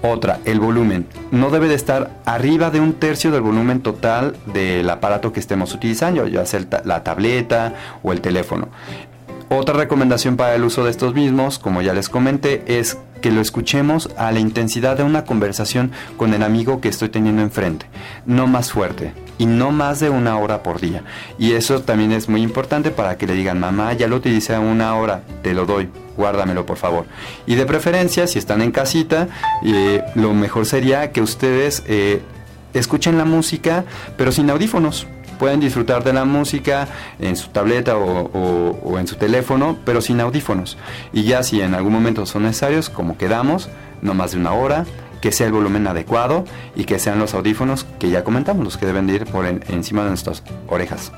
[0.00, 1.06] Otra, el volumen.
[1.30, 5.74] No debe de estar arriba de un tercio del volumen total del aparato que estemos
[5.74, 8.68] utilizando, ya sea la tableta o el teléfono.
[9.50, 13.40] Otra recomendación para el uso de estos mismos, como ya les comenté, es que lo
[13.40, 17.86] escuchemos a la intensidad de una conversación con el amigo que estoy teniendo enfrente.
[18.26, 21.02] No más fuerte y no más de una hora por día.
[21.38, 24.94] Y eso también es muy importante para que le digan, mamá, ya lo utilicé una
[24.96, 27.06] hora, te lo doy, guárdamelo por favor.
[27.46, 29.28] Y de preferencia, si están en casita,
[29.64, 32.20] eh, lo mejor sería que ustedes eh,
[32.74, 33.84] escuchen la música,
[34.18, 35.06] pero sin audífonos
[35.42, 36.86] pueden disfrutar de la música
[37.18, 40.78] en su tableta o, o- o en su teléfono, pero sin audífonos.
[41.12, 43.68] Y ya si en algún momento son necesarios, como quedamos,
[44.02, 44.86] no más de una hora,
[45.20, 46.44] que sea el volumen adecuado
[46.76, 49.64] y que sean los audífonos que ya comentamos, los que deben de ir por en-
[49.68, 51.10] encima de nuestras orejas.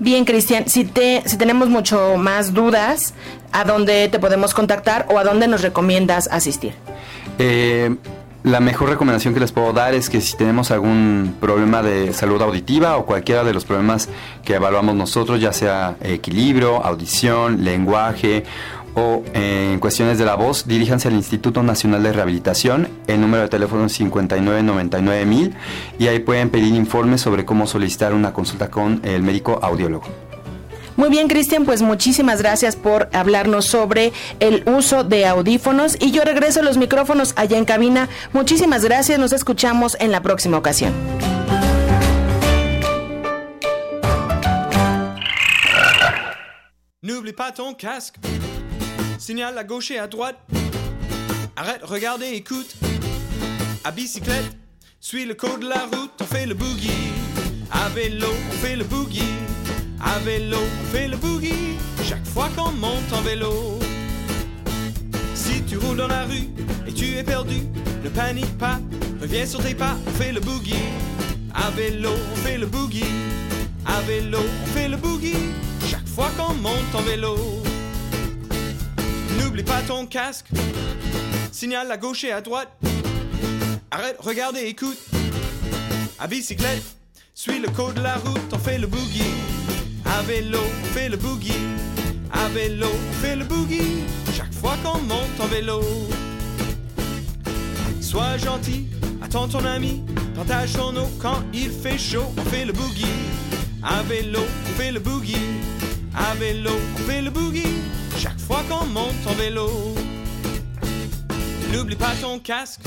[0.00, 3.14] Bien, Cristian, si, te, si tenemos mucho más dudas,
[3.52, 6.74] ¿a dónde te podemos contactar o a dónde nos recomiendas asistir?
[7.38, 7.96] Eh,
[8.42, 12.40] la mejor recomendación que les puedo dar es que si tenemos algún problema de salud
[12.40, 14.08] auditiva o cualquiera de los problemas
[14.44, 18.44] que evaluamos nosotros, ya sea equilibrio, audición, lenguaje
[18.94, 22.88] o eh, en cuestiones de la voz, diríjanse al Instituto Nacional de Rehabilitación.
[23.06, 25.52] El número de teléfono es 5999
[25.98, 30.29] y ahí pueden pedir informes sobre cómo solicitar una consulta con el médico audiólogo.
[31.00, 36.24] Muy bien, Cristian, pues muchísimas gracias por hablarnos sobre el uso de audífonos y yo
[36.24, 38.06] regreso los micrófonos allá en cabina.
[38.34, 40.92] Muchísimas gracias, nos escuchamos en la próxima ocasión.
[47.00, 48.16] N'oublie pas ton casque.
[49.18, 50.36] Signale à gauche et à droite.
[51.56, 52.76] Arrête, regarde et écoute.
[53.84, 54.54] À bicyclette,
[55.00, 56.90] suis le code de la route, on fait le boogie.
[57.72, 59.40] À vélo, on fait le boogie.
[60.02, 61.76] À vélo, on fait le boogie.
[62.02, 63.78] Chaque fois qu'on monte en vélo.
[65.34, 66.48] Si tu roules dans la rue
[66.86, 67.62] et tu es perdu,
[68.02, 68.78] ne panique pas.
[69.20, 70.74] Reviens sur tes pas, on fait le boogie.
[71.54, 73.04] À vélo, on fait le boogie.
[73.86, 75.50] À vélo, on fait le boogie.
[75.90, 77.36] Chaque fois qu'on monte en vélo.
[79.38, 80.46] N'oublie pas ton casque.
[81.52, 82.70] Signale à gauche et à droite.
[83.90, 84.98] Arrête, regarde et écoute.
[86.18, 86.82] À bicyclette,
[87.34, 89.34] suis le code de la route, on fait le boogie.
[90.12, 91.52] À vélo, on fait le boogie.
[92.32, 94.02] À vélo, on fait le boogie.
[94.36, 95.80] Chaque fois qu'on monte en vélo.
[98.00, 98.86] Sois gentil,
[99.22, 100.02] attends ton ami.
[100.34, 103.06] Partage ton eau quand il fait chaud, on fait le boogie.
[103.82, 105.36] À vélo, on fait le boogie.
[106.14, 107.76] À vélo, on fait le boogie.
[108.18, 109.94] Chaque fois qu'on monte en vélo.
[111.72, 112.82] N'oublie pas ton casque.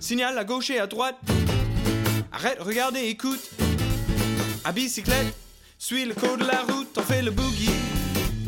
[0.00, 1.18] Signale à gauche et à droite.
[2.32, 3.48] Arrête, regarde écoute.
[4.64, 5.32] À bicyclette,
[5.86, 7.70] suis le code de la route, on fait le boogie.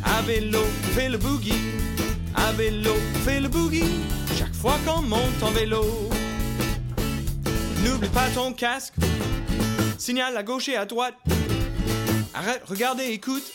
[0.03, 1.53] À vélo, on fait le boogie.
[2.35, 3.95] À vélo, on fait le boogie.
[4.37, 5.85] Chaque fois qu'on monte en vélo.
[7.81, 8.95] N'oublie pas ton casque.
[9.97, 11.15] Signal à gauche et à droite.
[12.33, 13.53] Arrête, regarde et écoute.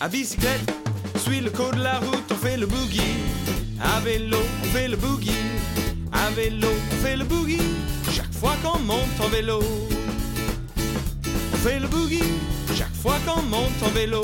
[0.00, 0.72] À bicyclette,
[1.18, 3.18] suis le code de la route, on fait le boogie.
[3.82, 5.44] À vélo, on fait le boogie.
[6.10, 7.68] À vélo, on fait le boogie.
[8.10, 9.60] Chaque fois qu'on monte en vélo.
[11.52, 12.51] On fait le boogie.
[13.02, 14.22] Chaque fois qu'on monte en vélo.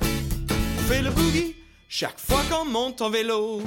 [0.00, 1.56] On fait le boogie.
[1.88, 3.60] Chaque fois qu'on monte en vélo.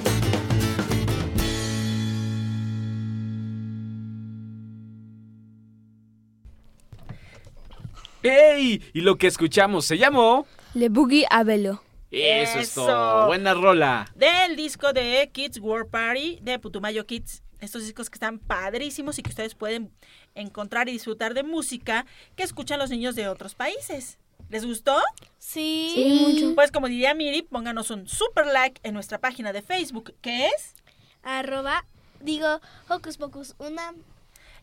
[8.22, 8.80] ¡Ey!
[8.94, 10.46] Y lo que escuchamos se llamó...
[10.72, 11.82] Le Boogie a Velo.
[12.10, 13.26] Eso, es todo.
[13.26, 14.06] Buena rola.
[14.14, 17.42] Del disco de Kids World Party de Putumayo Kids.
[17.60, 19.92] Estos discos que están padrísimos y que ustedes pueden
[20.34, 22.06] encontrar y disfrutar de música
[22.36, 24.18] que escuchan los niños de otros países.
[24.48, 24.98] ¿Les gustó?
[25.38, 25.92] Sí.
[25.94, 26.54] Sí, mucho.
[26.54, 30.74] Pues como diría Miri, pónganos un super like en nuestra página de Facebook, que es
[31.22, 31.84] Arroba,
[32.20, 33.94] digo, Hocus Pocus una.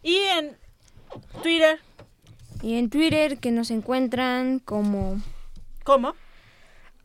[0.04, 0.58] Y en
[1.42, 1.80] Twitter.
[2.62, 5.22] Y en Twitter que nos encuentran como...
[5.84, 6.16] ¿Cómo?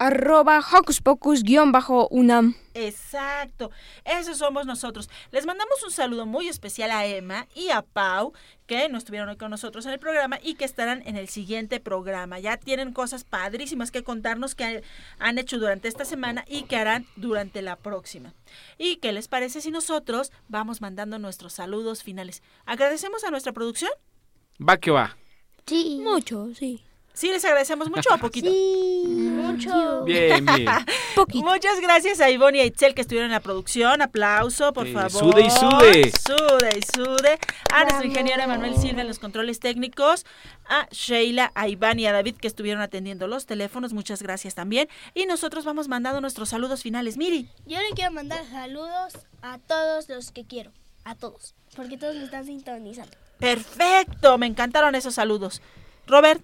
[0.03, 2.57] Arroba Hocus Pocus guion bajo UNAM.
[2.75, 3.71] Exacto,
[4.05, 5.09] esos somos nosotros.
[5.31, 8.33] Les mandamos un saludo muy especial a Emma y a Pau,
[8.67, 11.79] que no estuvieron hoy con nosotros en el programa y que estarán en el siguiente
[11.79, 12.41] programa.
[12.41, 14.83] Ya tienen cosas padrísimas que contarnos que
[15.21, 18.35] han hecho durante esta semana y que harán durante la próxima.
[18.79, 22.43] ¿Y qué les parece si nosotros vamos mandando nuestros saludos finales?
[22.67, 23.93] ¿Agradecemos a nuestra producción?
[24.61, 25.17] Va que va.
[25.65, 26.01] Sí.
[26.03, 26.83] Mucho, sí.
[27.15, 28.51] ¿Sí les agradecemos mucho o poquito?
[28.51, 30.05] Sí, mucho.
[30.05, 30.69] Bien, bien.
[31.35, 34.01] Muchas gracias a Ivonne y a Itzel que estuvieron en la producción.
[34.01, 35.11] Aplauso, por favor.
[35.11, 36.13] sude y sude.
[36.13, 37.39] Sude y sude.
[37.73, 40.25] A nuestro ingeniero Emanuel Silva en los controles técnicos.
[40.67, 43.93] A Sheila, a Iván y a David que estuvieron atendiendo los teléfonos.
[43.93, 44.89] Muchas gracias también.
[45.13, 47.19] Y nosotros vamos mandando nuestros saludos finales.
[47.19, 47.49] Miri.
[47.67, 50.73] Yo le quiero mandar saludos a todos los que quiero.
[51.05, 51.55] A todos.
[51.77, 53.17] Porque todos me están sintonizando.
[53.39, 54.39] Perfecto.
[54.39, 55.61] Me encantaron esos saludos.
[56.07, 56.43] Robert.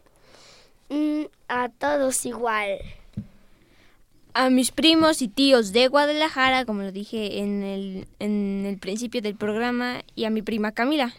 [0.88, 2.78] Mm, a todos igual.
[4.34, 9.20] A mis primos y tíos de Guadalajara, como lo dije en el, en el principio
[9.20, 11.14] del programa, y a mi prima Camila.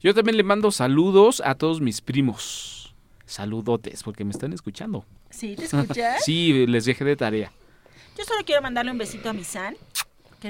[0.00, 2.94] Yo también le mando saludos a todos mis primos.
[3.24, 5.04] Saludotes, porque me están escuchando.
[5.30, 5.56] ¿Sí?
[5.56, 6.22] ¿Te escuchas?
[6.24, 7.52] sí, les dejé de tarea.
[8.16, 9.76] Yo solo quiero mandarle un besito a mi San,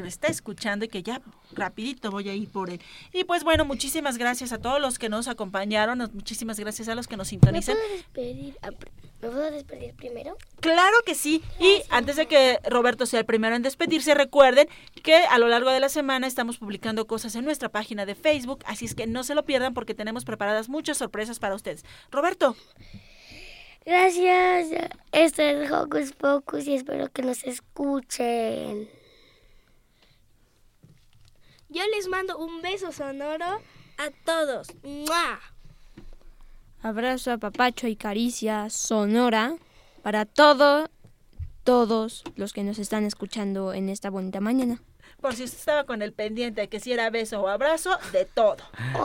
[0.03, 1.21] que está escuchando y que ya
[1.53, 2.81] rapidito voy a ir por él.
[3.13, 7.07] Y pues bueno, muchísimas gracias a todos los que nos acompañaron, muchísimas gracias a los
[7.09, 7.77] que nos ¿Me sintonizan.
[7.77, 8.89] puedo despedir, a pr-
[9.23, 10.37] ¿Me puedo despedir primero?
[10.61, 11.43] Claro que sí.
[11.59, 14.69] Y antes de que Roberto sea el primero en despedirse, recuerden
[15.03, 18.63] que a lo largo de la semana estamos publicando cosas en nuestra página de Facebook,
[18.67, 21.85] así es que no se lo pierdan porque tenemos preparadas muchas sorpresas para ustedes.
[22.11, 22.57] Roberto.
[23.87, 24.91] Gracias.
[25.13, 28.89] Esto es Hocus Pocus y espero que nos escuchen.
[31.77, 33.61] Yo les mando un beso sonoro
[33.99, 34.69] a todos.
[34.83, 35.41] ¡Mua!
[36.83, 39.57] Abrazo a papacho y caricia sonora
[40.03, 40.89] para todo,
[41.65, 44.81] todos los que nos están escuchando en esta bonita mañana.
[45.21, 48.25] Por si usted estaba con el pendiente de que si era beso o abrazo, de
[48.25, 48.57] todo.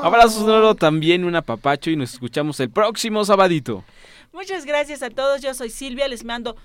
[0.02, 3.84] Abrazo sonoro también, un apapacho y nos escuchamos el próximo sabadito.
[4.32, 5.42] Muchas gracias a todos.
[5.42, 6.08] Yo soy Silvia.
[6.08, 6.56] Les mando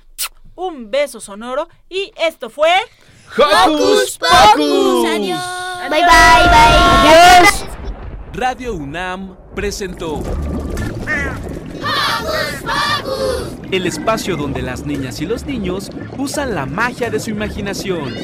[0.54, 1.68] un beso sonoro.
[1.88, 2.70] Y esto fue.
[3.34, 5.08] ¡Hocus Pocus!
[5.08, 5.40] Adiós.
[5.90, 6.76] Bye, bye, bye.
[7.02, 7.64] Adiós.
[8.32, 10.22] Radio UNAM presentó
[13.70, 18.14] el espacio donde las niñas y los niños usan la magia de su imaginación.